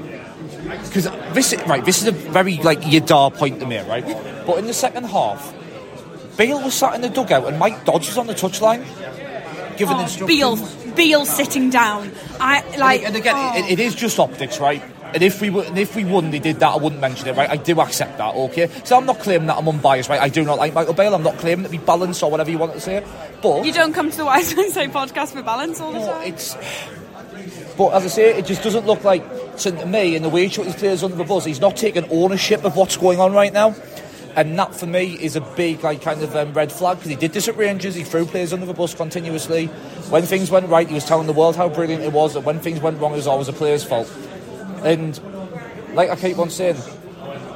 because 0.85 1.05
this 1.35 1.55
right, 1.67 1.85
this 1.85 2.01
is 2.01 2.09
a 2.09 2.13
very 2.13 2.57
like 2.59 2.81
Yadar 2.81 3.35
point 3.35 3.61
to 3.61 3.67
me, 3.67 3.79
right? 3.81 4.07
But 4.47 4.59
in 4.59 4.67
the 4.67 4.75
second 4.75 5.05
half, 5.05 5.54
Beale 6.37 6.63
was 6.63 6.75
sat 6.75 6.95
in 6.95 7.01
the 7.01 7.09
dugout 7.09 7.47
and 7.47 7.59
Mike 7.59 7.85
Dodds 7.85 8.09
was 8.09 8.19
on 8.19 8.27
the 8.27 8.35
touchline 8.35 8.85
giving 9.77 9.97
oh, 9.97 10.03
instructions. 10.03 10.29
Beale 10.29 10.95
Beale 10.95 11.25
sitting 11.25 11.71
down. 11.71 12.13
I 12.41 12.63
like 12.77 13.03
and 13.03 13.17
again, 13.17 13.35
oh. 13.37 13.59
it, 13.59 13.73
it 13.73 13.81
is 13.81 13.95
just 13.95 14.19
optics, 14.19 14.61
right? 14.61 14.83
And 15.13 15.23
if 15.23 15.41
we 15.41 15.49
were, 15.49 15.63
and 15.63 15.79
if 15.79 15.95
we 15.95 16.05
won, 16.05 16.33
they 16.33 16.41
did 16.41 16.59
that. 16.59 16.73
I 16.73 16.77
wouldn't 16.77 17.01
mention 17.01 17.29
it, 17.29 17.37
right? 17.37 17.49
I 17.49 17.57
do 17.57 17.81
accept 17.81 18.19
that, 18.19 18.35
okay? 18.35 18.69
So 18.83 18.97
I'm 18.97 19.07
not 19.07 19.21
claiming 19.21 19.47
that 19.47 19.57
I'm 19.57 19.69
unbiased, 19.69 20.09
right? 20.09 20.21
I 20.21 20.29
do 20.29 20.45
not 20.45 20.59
like 20.59 20.75
Michael 20.75 20.93
Beale. 20.93 21.15
I'm 21.15 21.23
not 21.23 21.39
claiming 21.39 21.65
to 21.65 21.71
be 21.71 21.79
balanced 21.79 22.21
or 22.25 22.33
whatever 22.33 22.51
you 22.51 22.59
want 22.59 22.73
to 22.73 22.81
say. 22.81 23.05
But 23.41 23.65
You 23.65 23.73
don't 23.73 23.93
come 23.93 24.11
to 24.11 24.17
the 24.17 24.25
Wise 24.25 24.49
Say 24.49 24.89
podcast 24.89 25.33
for 25.33 25.43
balance 25.43 25.81
all 25.81 25.93
the 25.93 26.01
no, 26.01 26.11
time. 26.11 26.33
it's. 26.33 26.57
But 27.77 27.91
as 27.91 28.05
I 28.05 28.09
say, 28.09 28.39
it 28.39 28.47
just 28.47 28.63
doesn't 28.65 28.87
look 28.87 29.05
like 29.05 29.57
to 29.59 29.87
me 29.87 30.17
in 30.17 30.23
the 30.23 30.29
way 30.29 30.49
he 30.49 30.73
players 30.73 31.05
under 31.05 31.17
the 31.17 31.25
bus. 31.25 31.45
He's 31.45 31.61
not 31.61 31.77
taking 31.77 32.09
ownership 32.11 32.65
of 32.65 32.75
what's 32.75 32.97
going 32.97 33.21
on 33.21 33.33
right 33.33 33.53
now. 33.53 33.75
And 34.37 34.59
that 34.59 34.75
for 34.75 34.87
me 34.87 35.15
is 35.15 35.37
a 35.37 35.41
big 35.41 35.85
like 35.85 36.03
kind 36.03 36.23
of 36.23 36.35
um, 36.35 36.53
red 36.53 36.73
flag 36.73 36.99
because 36.99 37.11
he 37.11 37.17
did 37.17 37.33
this 37.33 37.49
at 37.49 37.57
Rangers. 37.57 37.95
He 37.95 38.03
threw 38.03 38.27
players 38.27 38.53
under 38.53 38.67
the 38.67 38.75
bus 38.75 38.95
continuously. 38.95 39.67
When 40.11 40.25
things 40.25 40.51
went 40.51 40.69
right, 40.69 40.89
he 40.89 40.95
was 40.95 41.05
telling 41.05 41.27
the 41.27 41.33
world 41.33 41.57
how 41.57 41.69
brilliant 41.69 42.03
it 42.03 42.13
was. 42.13 42.35
And 42.35 42.45
when 42.45 42.59
things 42.61 42.81
went 42.81 43.01
wrong, 43.01 43.13
it 43.13 43.17
was 43.17 43.27
always 43.27 43.49
a 43.49 43.53
player's 43.53 43.85
fault. 43.85 44.13
And 44.83 45.19
like 45.95 46.11
I 46.11 46.17
keep 46.17 46.39
on 46.39 46.51
saying, 46.51 46.77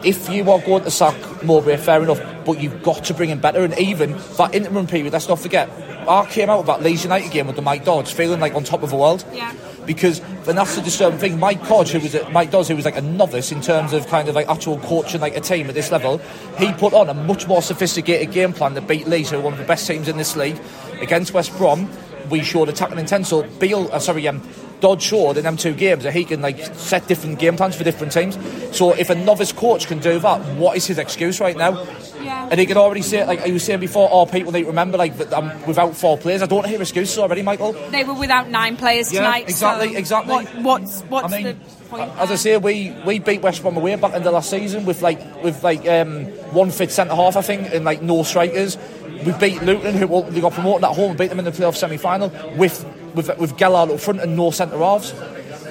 if 0.04 0.28
you 0.28 0.48
are 0.50 0.60
going 0.60 0.84
to 0.84 0.90
sack 0.90 1.42
Mowbray, 1.42 1.76
fair 1.78 2.02
enough, 2.02 2.20
but 2.44 2.60
you've 2.60 2.82
got 2.82 3.04
to 3.04 3.14
bring 3.14 3.30
him 3.30 3.40
better. 3.40 3.64
And 3.64 3.76
even 3.78 4.16
that 4.36 4.54
interim 4.54 4.86
period, 4.86 5.12
let's 5.12 5.28
not 5.28 5.40
forget, 5.40 5.68
I 6.08 6.26
came 6.26 6.48
out 6.48 6.60
of 6.60 6.66
that 6.66 6.82
Leeds 6.82 7.04
United 7.04 7.32
game 7.32 7.46
with 7.46 7.56
the 7.56 7.62
Mike 7.62 7.84
Dodds 7.84 8.12
feeling 8.12 8.40
like 8.40 8.54
on 8.54 8.64
top 8.64 8.82
of 8.82 8.90
the 8.90 8.96
world. 8.96 9.24
Yeah. 9.32 9.52
Because 9.88 10.20
then 10.44 10.56
that's 10.56 10.76
the 10.76 10.82
disturbing 10.82 11.18
thing. 11.18 11.40
Mike 11.40 11.66
Dodds, 11.66 11.90
who 11.90 11.98
was 11.98 12.14
Mike 12.30 12.50
Dodds, 12.50 12.68
who 12.68 12.76
was 12.76 12.84
like 12.84 12.98
a 12.98 13.00
novice 13.00 13.50
in 13.50 13.62
terms 13.62 13.94
of 13.94 14.06
kind 14.06 14.28
of 14.28 14.34
like 14.34 14.46
actual 14.46 14.78
coaching 14.80 15.22
like 15.22 15.34
a 15.34 15.40
team 15.40 15.66
at 15.66 15.74
this 15.74 15.90
level, 15.90 16.18
he 16.58 16.70
put 16.74 16.92
on 16.92 17.08
a 17.08 17.14
much 17.14 17.48
more 17.48 17.62
sophisticated 17.62 18.30
game 18.30 18.52
plan 18.52 18.74
to 18.74 18.82
beat 18.82 19.08
Leeds, 19.08 19.30
who 19.30 19.38
are 19.38 19.40
one 19.40 19.54
of 19.54 19.58
the 19.58 19.64
best 19.64 19.86
teams 19.86 20.06
in 20.06 20.18
this 20.18 20.36
league, 20.36 20.60
against 21.00 21.32
West 21.32 21.56
Brom. 21.56 21.90
We 22.28 22.42
showed 22.42 22.68
attacking 22.68 22.98
intent. 22.98 23.26
So 23.26 23.44
Beale, 23.58 23.88
uh, 23.90 23.98
sorry, 23.98 24.28
um, 24.28 24.46
Dodd 24.80 25.02
showed 25.02 25.36
in 25.36 25.44
them 25.44 25.56
two 25.56 25.74
games 25.74 26.04
that 26.04 26.12
he 26.12 26.24
can 26.24 26.40
like 26.40 26.58
set 26.74 27.06
different 27.08 27.38
game 27.38 27.56
plans 27.56 27.74
for 27.76 27.84
different 27.84 28.12
teams. 28.12 28.38
So 28.76 28.92
if 28.92 29.10
a 29.10 29.14
novice 29.14 29.52
coach 29.52 29.86
can 29.86 29.98
do 29.98 30.18
that, 30.20 30.40
what 30.56 30.76
is 30.76 30.86
his 30.86 30.98
excuse 30.98 31.40
right 31.40 31.56
now? 31.56 31.84
Yeah. 32.22 32.48
And 32.50 32.58
he 32.60 32.66
can 32.66 32.76
already 32.76 33.02
say, 33.02 33.24
like 33.26 33.40
I 33.40 33.50
was 33.52 33.62
saying 33.64 33.80
before, 33.80 34.08
oh, 34.10 34.26
people 34.26 34.52
need 34.52 34.62
to 34.62 34.66
remember, 34.68 34.98
like 34.98 35.16
that 35.18 35.36
I'm 35.36 35.64
without 35.66 35.96
four 35.96 36.18
players. 36.18 36.42
I 36.42 36.46
don't 36.46 36.66
hear 36.66 36.80
excuses 36.80 37.18
already, 37.18 37.42
Michael. 37.42 37.72
They 37.90 38.04
were 38.04 38.14
without 38.14 38.48
nine 38.48 38.76
players 38.76 39.12
Yeah, 39.12 39.20
tonight. 39.20 39.48
exactly, 39.48 39.92
so 39.92 39.98
exactly. 39.98 40.34
What, 40.34 40.46
what's 40.62 41.00
what's 41.02 41.32
I 41.32 41.36
mean, 41.36 41.46
the 41.46 41.54
point? 41.88 42.10
as 42.18 42.30
I 42.30 42.34
say, 42.36 42.56
we, 42.56 42.94
we 43.06 43.18
beat 43.18 43.42
West 43.42 43.62
Brom 43.62 43.76
away 43.76 43.96
back 43.96 44.14
in 44.14 44.22
the 44.22 44.30
last 44.30 44.50
season 44.50 44.84
with 44.84 45.02
like 45.02 45.42
with 45.42 45.62
like 45.62 45.86
um, 45.88 46.24
one 46.52 46.70
fit 46.70 46.90
centre 46.90 47.14
half, 47.14 47.36
I 47.36 47.42
think, 47.42 47.72
and 47.72 47.84
like 47.84 48.02
no 48.02 48.22
strikers. 48.22 48.76
We 49.24 49.32
beat 49.32 49.62
Luton, 49.62 49.94
who 49.96 50.12
ultimately 50.14 50.40
got 50.40 50.52
promoted 50.52 50.84
at 50.84 50.94
home, 50.94 51.10
and 51.10 51.18
beat 51.18 51.28
them 51.30 51.38
in 51.40 51.44
the 51.44 51.50
playoff 51.50 51.76
semi 51.76 51.96
final 51.96 52.30
with 52.56 52.84
with 53.18 53.28
with 53.38 53.56
Gelhardt 53.58 53.90
up 53.90 54.00
front 54.00 54.20
and 54.20 54.36
no 54.36 54.50
centre 54.50 54.78
halves. 54.78 55.12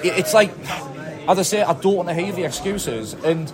It, 0.04 0.12
it's 0.20 0.32
like, 0.34 0.50
as 1.28 1.38
I 1.38 1.42
say, 1.42 1.62
I 1.62 1.72
don't 1.74 1.96
want 1.96 2.08
to 2.08 2.14
hear 2.14 2.30
the 2.32 2.44
excuses, 2.44 3.14
and 3.24 3.50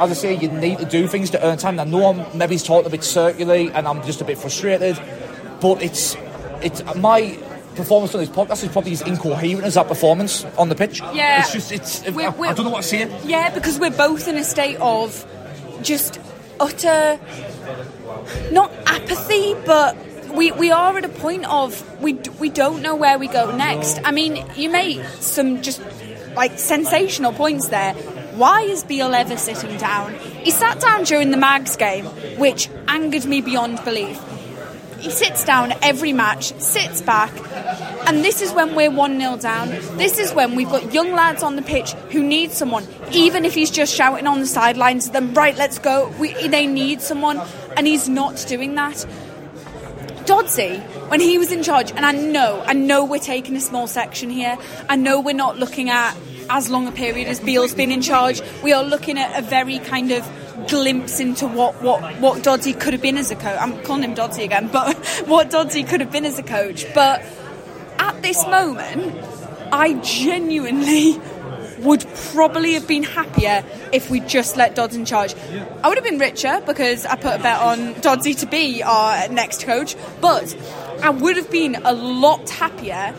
as 0.00 0.10
I 0.10 0.14
say, 0.14 0.34
you 0.34 0.48
need 0.48 0.78
to 0.78 0.84
do 0.84 1.06
things 1.06 1.30
to 1.30 1.38
earn 1.46 1.56
time. 1.58 1.78
I 1.78 1.84
know 1.84 2.06
I'm 2.10 2.38
maybe 2.38 2.56
talking 2.58 2.86
a 2.86 2.90
bit 2.90 3.04
circularly, 3.04 3.70
and 3.70 3.86
I'm 3.86 4.02
just 4.04 4.20
a 4.20 4.24
bit 4.24 4.38
frustrated, 4.38 4.98
but 5.60 5.82
it's 5.82 6.16
it's 6.62 6.82
my. 6.96 7.38
Performance 7.74 8.14
on 8.14 8.20
this 8.20 8.28
podcast 8.30 8.62
is 8.62 8.68
probably 8.70 8.92
as 8.92 9.02
incoherent 9.02 9.64
as 9.64 9.74
that 9.74 9.88
performance 9.88 10.44
on 10.56 10.68
the 10.68 10.76
pitch. 10.76 11.00
Yeah. 11.12 11.40
it's 11.40 11.52
just 11.52 11.72
it's. 11.72 12.02
We're- 12.08 12.26
I, 12.26 12.30
we're- 12.30 12.50
I 12.50 12.54
don't 12.54 12.66
know 12.66 12.70
what 12.70 12.82
to 12.82 12.88
say. 12.88 13.10
Yeah, 13.24 13.50
because 13.52 13.80
we're 13.80 13.90
both 13.90 14.28
in 14.28 14.36
a 14.36 14.44
state 14.44 14.76
of 14.76 15.26
just 15.82 16.20
utter, 16.60 17.18
not 18.52 18.70
apathy, 18.86 19.54
but 19.66 19.96
we, 20.34 20.52
we 20.52 20.70
are 20.70 20.96
at 20.98 21.04
a 21.04 21.08
point 21.08 21.44
of 21.46 22.00
we, 22.00 22.14
we 22.38 22.48
don't 22.48 22.82
know 22.82 22.94
where 22.94 23.18
we 23.18 23.28
go 23.28 23.54
next. 23.56 24.00
I 24.04 24.10
mean, 24.10 24.44
you 24.56 24.70
made 24.70 25.04
some 25.20 25.62
just 25.62 25.80
like 26.34 26.58
sensational 26.58 27.32
points 27.32 27.68
there. 27.68 27.94
Why 28.34 28.62
is 28.62 28.82
Beale 28.82 29.14
ever 29.14 29.36
sitting 29.36 29.76
down? 29.78 30.14
He 30.14 30.50
sat 30.50 30.80
down 30.80 31.04
during 31.04 31.30
the 31.30 31.36
Mags 31.36 31.76
game, 31.76 32.06
which 32.36 32.68
angered 32.88 33.26
me 33.26 33.40
beyond 33.40 33.84
belief. 33.84 34.20
He 34.98 35.10
sits 35.10 35.44
down 35.44 35.74
every 35.82 36.12
match, 36.12 36.58
sits 36.58 37.02
back, 37.02 37.30
and 38.08 38.24
this 38.24 38.40
is 38.40 38.52
when 38.52 38.74
we're 38.74 38.90
1 38.90 39.20
0 39.20 39.36
down. 39.36 39.68
This 39.98 40.18
is 40.18 40.32
when 40.32 40.56
we've 40.56 40.68
got 40.68 40.94
young 40.94 41.12
lads 41.12 41.42
on 41.42 41.56
the 41.56 41.62
pitch 41.62 41.92
who 42.10 42.22
need 42.22 42.52
someone, 42.52 42.86
even 43.12 43.44
if 43.44 43.54
he's 43.54 43.70
just 43.70 43.94
shouting 43.94 44.26
on 44.26 44.40
the 44.40 44.46
sidelines 44.46 45.06
to 45.06 45.12
them, 45.12 45.34
right, 45.34 45.56
let's 45.56 45.78
go. 45.78 46.08
We, 46.18 46.48
they 46.48 46.66
need 46.66 47.02
someone, 47.02 47.38
and 47.76 47.86
he's 47.86 48.08
not 48.08 48.42
doing 48.48 48.74
that. 48.76 49.06
Dodsey, 50.26 50.80
when 51.10 51.20
he 51.20 51.38
was 51.38 51.52
in 51.52 51.62
charge, 51.62 51.90
and 51.90 52.04
I 52.04 52.12
know, 52.12 52.62
I 52.66 52.72
know 52.72 53.04
we're 53.04 53.18
taking 53.18 53.56
a 53.56 53.60
small 53.60 53.86
section 53.86 54.30
here. 54.30 54.56
I 54.88 54.96
know 54.96 55.20
we're 55.20 55.34
not 55.34 55.58
looking 55.58 55.90
at 55.90 56.16
as 56.50 56.68
long 56.70 56.86
a 56.86 56.92
period 56.92 57.28
as 57.28 57.40
Beale's 57.40 57.74
been 57.74 57.90
in 57.90 58.02
charge. 58.02 58.40
We 58.62 58.72
are 58.72 58.84
looking 58.84 59.18
at 59.18 59.38
a 59.38 59.42
very 59.42 59.78
kind 59.78 60.10
of 60.10 60.26
glimpse 60.68 61.20
into 61.20 61.46
what 61.46 61.82
what 61.82 62.00
what 62.20 62.42
Dodsey 62.42 62.78
could 62.78 62.92
have 62.92 63.02
been 63.02 63.18
as 63.18 63.30
a 63.30 63.36
coach. 63.36 63.56
I'm 63.60 63.82
calling 63.82 64.02
him 64.02 64.14
Dodsey 64.14 64.44
again, 64.44 64.68
but 64.72 64.96
what 65.26 65.50
Dodsey 65.50 65.86
could 65.86 66.00
have 66.00 66.10
been 66.12 66.24
as 66.24 66.38
a 66.38 66.42
coach. 66.42 66.86
But 66.94 67.22
at 67.98 68.22
this 68.22 68.44
moment, 68.46 69.14
I 69.72 69.94
genuinely 70.00 71.20
would 71.84 72.04
probably 72.32 72.72
have 72.74 72.88
been 72.88 73.02
happier 73.02 73.64
if 73.92 74.10
we 74.10 74.20
just 74.20 74.56
let 74.56 74.74
Dodds 74.74 74.96
in 74.96 75.04
charge. 75.04 75.34
I 75.82 75.88
would 75.88 75.96
have 75.96 76.04
been 76.04 76.18
richer 76.18 76.62
because 76.66 77.06
I 77.06 77.16
put 77.16 77.38
a 77.38 77.42
bet 77.42 77.60
on 77.60 77.94
Dodsey 77.96 78.38
to 78.40 78.46
be 78.46 78.82
our 78.82 79.28
next 79.28 79.62
coach, 79.62 79.96
but 80.20 80.56
I 81.02 81.10
would 81.10 81.36
have 81.36 81.50
been 81.50 81.76
a 81.76 81.92
lot 81.92 82.48
happier 82.50 83.14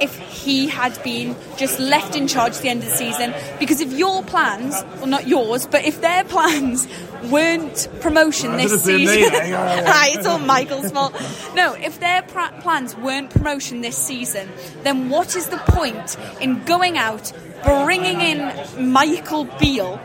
if 0.00 0.18
he 0.18 0.66
had 0.66 1.00
been 1.02 1.36
just 1.56 1.78
left 1.78 2.16
in 2.16 2.26
charge 2.26 2.54
at 2.54 2.62
the 2.62 2.68
end 2.68 2.82
of 2.82 2.88
the 2.88 2.96
season. 2.96 3.34
Because 3.58 3.80
if 3.80 3.92
your 3.92 4.22
plans, 4.22 4.74
well, 4.96 5.06
not 5.06 5.28
yours, 5.28 5.66
but 5.66 5.84
if 5.84 6.00
their 6.00 6.24
plans 6.34 6.88
weren't 7.24 7.88
promotion 8.00 8.56
this 8.56 8.82
season, 8.82 9.16
it's 9.32 10.26
all 10.26 10.38
Michael's 10.38 10.90
fault. 10.90 11.14
No, 11.54 11.74
if 11.74 12.00
their 12.00 12.22
plans 12.22 12.96
weren't 12.96 13.30
promotion 13.30 13.82
this 13.82 13.96
season, 13.96 14.48
then 14.82 15.10
what 15.10 15.36
is 15.36 15.48
the 15.48 15.58
point 15.58 16.16
in 16.40 16.64
going 16.64 16.96
out, 16.96 17.32
bringing 17.64 18.20
in 18.20 18.90
Michael 18.92 19.44
Beale, 19.58 20.00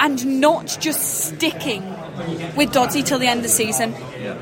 and 0.00 0.40
not 0.40 0.76
just 0.80 1.26
sticking 1.26 1.82
with 2.56 2.72
Dodsey 2.72 3.04
till 3.04 3.20
the 3.20 3.28
end 3.28 3.38
of 3.38 3.44
the 3.44 3.48
season? 3.48 3.92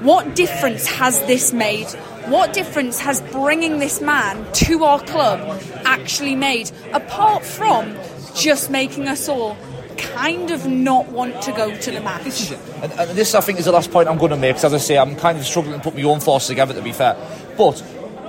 What 0.02 0.34
difference 0.34 0.86
has 0.86 1.20
this 1.26 1.52
made? 1.52 1.88
What 2.26 2.52
difference 2.52 2.98
has 3.00 3.20
bringing 3.20 3.78
this 3.78 4.00
man 4.00 4.50
to 4.52 4.84
our 4.84 5.00
club 5.00 5.62
actually 5.84 6.34
made, 6.34 6.70
apart 6.92 7.44
from 7.44 7.94
just 8.34 8.70
making 8.70 9.06
us 9.06 9.28
all 9.28 9.56
kind 9.98 10.50
of 10.50 10.66
not 10.66 11.08
want 11.08 11.42
to 11.42 11.52
go 11.52 11.76
to 11.76 11.90
the 11.90 12.00
match? 12.00 12.50
And, 12.82 12.92
and 12.92 13.10
this, 13.10 13.34
I 13.34 13.40
think, 13.40 13.58
is 13.58 13.66
the 13.66 13.72
last 13.72 13.90
point 13.90 14.08
I'm 14.08 14.18
going 14.18 14.30
to 14.30 14.36
make. 14.38 14.54
Because, 14.56 14.72
as 14.72 14.74
I 14.74 14.78
say, 14.78 14.98
I'm 14.98 15.14
kind 15.16 15.38
of 15.38 15.44
struggling 15.44 15.78
to 15.78 15.84
put 15.84 15.94
my 15.94 16.02
own 16.04 16.20
forces 16.20 16.48
together. 16.48 16.72
To 16.72 16.82
be 16.82 16.92
fair, 16.92 17.16
but 17.58 17.82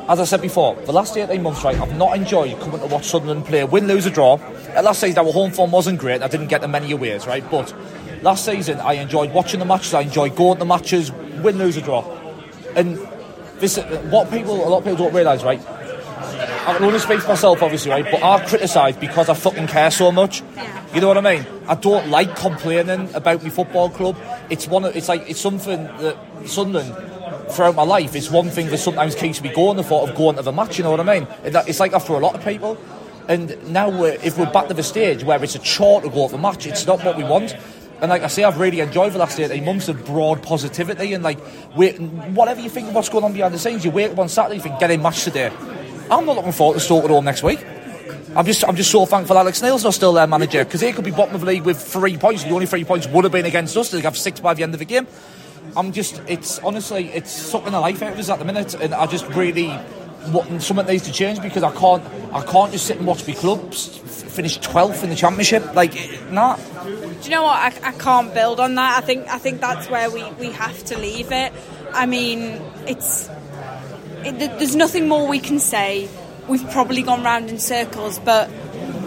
as 0.07 0.19
I 0.19 0.23
said 0.25 0.41
before, 0.41 0.75
the 0.75 0.91
last 0.91 1.15
18 1.15 1.41
months, 1.41 1.63
right, 1.63 1.79
I've 1.79 1.97
not 1.97 2.15
enjoyed 2.15 2.59
coming 2.59 2.79
to 2.79 2.87
watch 2.87 3.05
Sunderland 3.05 3.45
play, 3.45 3.63
win, 3.63 3.87
lose, 3.87 4.05
or 4.05 4.09
draw. 4.09 4.33
Uh, 4.75 4.81
last 4.81 5.01
season, 5.01 5.25
our 5.25 5.31
home 5.31 5.51
form 5.51 5.71
wasn't 5.71 5.99
great. 5.99 6.21
I 6.21 6.27
didn't 6.27 6.47
get 6.47 6.61
the 6.61 6.67
many 6.67 6.91
aways, 6.91 7.27
right? 7.27 7.43
But 7.49 7.73
last 8.21 8.45
season, 8.45 8.79
I 8.79 8.93
enjoyed 8.93 9.33
watching 9.33 9.59
the 9.59 9.65
matches. 9.65 9.93
I 9.93 10.01
enjoyed 10.01 10.35
going 10.35 10.55
to 10.55 10.59
the 10.59 10.65
matches, 10.65 11.11
win, 11.11 11.57
lose, 11.57 11.77
or 11.77 11.81
draw. 11.81 12.17
And 12.75 12.97
this, 13.59 13.77
what 14.09 14.29
people, 14.31 14.67
a 14.67 14.69
lot 14.69 14.79
of 14.79 14.83
people 14.83 15.05
don't 15.05 15.13
realise, 15.13 15.43
right? 15.43 15.61
I 16.63 16.75
can 16.75 16.83
only 16.83 16.99
speak 16.99 17.21
for 17.21 17.29
myself, 17.29 17.63
obviously, 17.63 17.91
right? 17.91 18.05
But 18.05 18.21
I 18.21 18.45
criticise 18.45 18.95
because 18.95 19.29
I 19.29 19.33
fucking 19.33 19.67
care 19.67 19.89
so 19.89 20.11
much. 20.11 20.43
You 20.93 21.01
know 21.01 21.07
what 21.07 21.17
I 21.17 21.21
mean? 21.21 21.45
I 21.67 21.75
don't 21.75 22.09
like 22.09 22.35
complaining 22.35 23.13
about 23.15 23.43
my 23.43 23.49
football 23.49 23.89
club. 23.89 24.17
It's 24.49 24.67
one. 24.67 24.85
Of, 24.85 24.95
it's 24.95 25.07
like 25.07 25.29
it's 25.29 25.39
something 25.39 25.83
that 25.85 26.17
Sunderland 26.45 26.93
throughout 27.53 27.75
my 27.75 27.83
life. 27.83 28.15
It's 28.15 28.29
one 28.29 28.49
thing 28.49 28.67
that 28.67 28.77
sometimes 28.77 29.15
keeps 29.15 29.41
me 29.41 29.53
going. 29.53 29.77
The 29.77 29.83
thought 29.83 30.09
of 30.09 30.15
going 30.15 30.35
to 30.37 30.41
the 30.41 30.51
match. 30.51 30.77
You 30.77 30.83
know 30.83 30.91
what 30.91 30.99
I 30.99 31.19
mean? 31.19 31.27
It's 31.43 31.79
like 31.79 31.91
that 31.91 32.03
for 32.03 32.13
a 32.13 32.19
lot 32.19 32.35
of 32.35 32.43
people. 32.43 32.77
And 33.27 33.71
now, 33.71 33.89
we're, 33.89 34.17
if 34.23 34.37
we're 34.37 34.51
back 34.51 34.67
to 34.67 34.73
the 34.73 34.83
stage 34.83 35.23
where 35.23 35.41
it's 35.43 35.55
a 35.55 35.59
chore 35.59 36.01
to 36.01 36.09
go 36.09 36.27
to 36.27 36.33
the 36.33 36.37
match, 36.37 36.65
it's 36.65 36.85
not 36.85 37.03
what 37.03 37.17
we 37.17 37.23
want. 37.23 37.55
And 38.01 38.09
like 38.09 38.23
I 38.23 38.27
say, 38.27 38.43
I've 38.43 38.59
really 38.59 38.79
enjoyed 38.79 39.13
the 39.13 39.19
last 39.19 39.39
18 39.39 39.63
months 39.63 39.87
of 39.87 40.03
broad 40.05 40.41
positivity 40.41 41.13
and 41.13 41.23
like, 41.23 41.39
whatever 41.75 42.59
you 42.59 42.69
think 42.69 42.87
of 42.87 42.95
what's 42.95 43.09
going 43.09 43.23
on 43.23 43.31
behind 43.31 43.53
the 43.53 43.59
scenes, 43.59 43.85
you 43.85 43.91
wake 43.91 44.11
up 44.11 44.17
on 44.17 44.27
Saturday, 44.27 44.55
you 44.55 44.61
think, 44.61 44.79
get 44.79 44.89
a 44.89 44.97
match 44.97 45.23
today. 45.23 45.51
I'm 46.09 46.25
not 46.25 46.35
looking 46.35 46.51
forward 46.51 46.73
to 46.73 46.79
Stoke 46.79 47.03
at 47.03 47.11
home 47.11 47.25
next 47.25 47.43
week. 47.43 47.63
I'm 48.35 48.45
just, 48.45 48.67
I'm 48.67 48.75
just 48.75 48.89
so 48.89 49.05
thankful 49.05 49.37
Alex 49.37 49.61
Neil's 49.61 49.83
not 49.83 49.93
still 49.93 50.13
their 50.13 50.25
manager 50.25 50.63
because 50.63 50.81
they 50.81 50.93
could 50.93 51.05
be 51.05 51.11
bottom 51.11 51.35
of 51.35 51.41
the 51.41 51.47
league 51.47 51.63
with 51.63 51.79
three 51.79 52.17
points. 52.17 52.43
The 52.43 52.51
only 52.51 52.65
three 52.65 52.85
points 52.85 53.07
would 53.07 53.23
have 53.23 53.31
been 53.31 53.45
against 53.45 53.77
us. 53.77 53.91
They'd 53.91 54.03
have 54.03 54.17
six 54.17 54.39
by 54.39 54.55
the 54.55 54.63
end 54.63 54.73
of 54.73 54.79
the 54.79 54.85
game. 54.85 55.05
I'm 55.75 55.91
just, 55.91 56.21
it's 56.27 56.59
honestly, 56.59 57.09
it's 57.09 57.31
sucking 57.31 57.71
the 57.71 57.79
life 57.79 58.01
out 58.01 58.13
of 58.13 58.19
us 58.19 58.29
at 58.29 58.39
the 58.39 58.45
minute, 58.45 58.73
and 58.75 58.93
I 58.93 59.05
just 59.05 59.27
really 59.29 59.67
want 60.27 60.61
something 60.61 60.85
needs 60.85 61.05
to 61.05 61.11
change 61.11 61.41
because 61.41 61.63
I 61.63 61.71
can't, 61.71 62.03
I 62.33 62.43
can't 62.45 62.71
just 62.71 62.85
sit 62.85 62.97
and 62.97 63.07
watch 63.07 63.27
my 63.27 63.33
clubs 63.33 64.01
finish 64.31 64.59
12th 64.59 65.03
in 65.03 65.09
the 65.09 65.15
championship. 65.15 65.75
Like, 65.75 65.93
nah. 66.31 66.55
Do 66.55 66.91
you 67.23 67.29
know 67.29 67.43
what? 67.43 67.57
I, 67.57 67.89
I 67.89 67.91
can't 67.91 68.33
build 68.33 68.59
on 68.59 68.75
that. 68.75 68.97
I 68.97 69.05
think 69.05 69.27
I 69.27 69.37
think 69.37 69.61
that's 69.61 69.89
where 69.89 70.09
we, 70.09 70.23
we 70.33 70.51
have 70.51 70.83
to 70.85 70.97
leave 70.97 71.31
it. 71.31 71.53
I 71.93 72.05
mean, 72.05 72.61
it's 72.87 73.29
it, 74.23 74.39
there's 74.39 74.75
nothing 74.75 75.07
more 75.07 75.27
we 75.27 75.39
can 75.39 75.59
say. 75.59 76.09
We've 76.47 76.67
probably 76.71 77.03
gone 77.03 77.23
round 77.23 77.49
in 77.49 77.59
circles, 77.59 78.19
but 78.19 78.49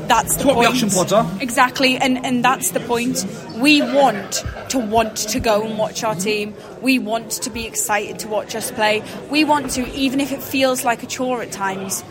that's 0.09 0.37
the 0.37 0.47
what 0.47 0.55
point. 0.55 0.69
the 0.69 0.73
action 0.73 0.91
pods 0.91 1.13
are. 1.13 1.31
Exactly, 1.41 1.97
and 1.97 2.25
and 2.25 2.45
that's 2.45 2.71
the 2.71 2.81
point. 2.81 3.25
We 3.57 3.83
want 3.83 4.45
to 4.71 4.79
want 4.79 5.17
to 5.17 5.41
go 5.41 5.65
and 5.65 5.79
watch 5.79 6.03
our 6.05 6.15
team. 6.15 6.55
We 6.83 6.99
want 6.99 7.31
to 7.31 7.51
be 7.51 7.67
excited 7.67 8.19
to 8.21 8.29
watch 8.29 8.55
us 8.55 8.71
play. 8.71 9.03
We 9.31 9.45
want 9.45 9.71
to, 9.73 9.89
even 9.93 10.21
if 10.21 10.33
it 10.33 10.43
feels 10.43 10.85
like 10.85 11.03
a 11.03 11.07
chore 11.07 11.43
at 11.43 11.53
times, 11.53 12.03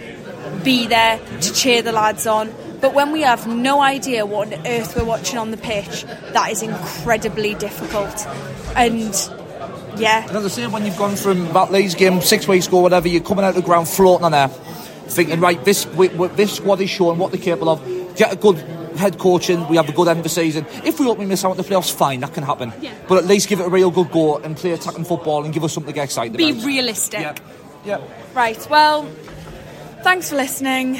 be 0.63 0.87
there 0.87 1.19
to 1.41 1.53
cheer 1.53 1.81
the 1.81 1.91
lads 1.91 2.27
on. 2.27 2.53
But 2.81 2.93
when 2.93 3.11
we 3.11 3.21
have 3.21 3.47
no 3.47 3.81
idea 3.81 4.25
what 4.25 4.53
on 4.53 4.67
earth 4.67 4.95
we're 4.95 5.05
watching 5.05 5.37
on 5.37 5.51
the 5.51 5.57
pitch, 5.57 6.03
that 6.33 6.51
is 6.51 6.61
incredibly 6.61 7.55
difficult. 7.55 8.27
And 8.75 9.13
yeah, 9.97 10.27
And 10.27 10.37
as 10.37 10.45
I 10.45 10.47
say, 10.49 10.67
when 10.67 10.85
you've 10.85 10.97
gone 10.97 11.15
from 11.15 11.45
that 11.53 11.71
Leeds 11.71 11.95
game 11.95 12.19
six 12.21 12.47
weeks 12.47 12.67
ago, 12.67 12.79
whatever, 12.79 13.07
you're 13.07 13.21
coming 13.23 13.45
out 13.45 13.49
of 13.49 13.55
the 13.55 13.61
ground 13.61 13.87
floating 13.87 14.25
on 14.25 14.33
air, 14.33 14.49
thinking, 15.07 15.39
right, 15.39 15.63
this 15.63 15.85
we, 15.87 16.09
we, 16.09 16.27
this 16.29 16.55
squad 16.55 16.81
is 16.81 16.89
showing 16.89 17.17
what 17.17 17.31
they're 17.31 17.41
capable 17.41 17.69
of. 17.69 18.15
Get 18.15 18.33
a 18.33 18.35
good 18.35 18.57
head 18.97 19.17
coaching, 19.17 19.67
we 19.67 19.75
have 19.77 19.89
a 19.89 19.91
good 19.91 20.07
end 20.07 20.19
of 20.19 20.23
the 20.23 20.29
season. 20.29 20.65
If 20.85 20.99
we 20.99 21.07
ultimately 21.07 21.25
miss 21.25 21.43
out 21.43 21.51
on 21.51 21.57
the 21.57 21.63
playoffs, 21.63 21.91
fine, 21.91 22.19
that 22.19 22.33
can 22.33 22.43
happen. 22.43 22.71
Yeah. 22.79 22.93
But 23.07 23.17
at 23.17 23.25
least 23.25 23.49
give 23.49 23.59
it 23.59 23.65
a 23.65 23.69
real 23.69 23.91
good 23.91 24.11
go 24.11 24.37
and 24.37 24.55
play 24.55 24.71
attacking 24.71 25.05
football 25.05 25.43
and 25.43 25.53
give 25.53 25.63
us 25.63 25.73
something 25.73 25.91
to 25.91 25.95
get 25.95 26.05
excited 26.05 26.37
be 26.37 26.51
about. 26.51 26.65
realistic. 26.65 27.21
Yeah. 27.21 27.35
Yeah. 27.85 28.01
Right, 28.33 28.67
well, 28.69 29.05
thanks 30.03 30.29
for 30.29 30.35
listening. 30.35 30.99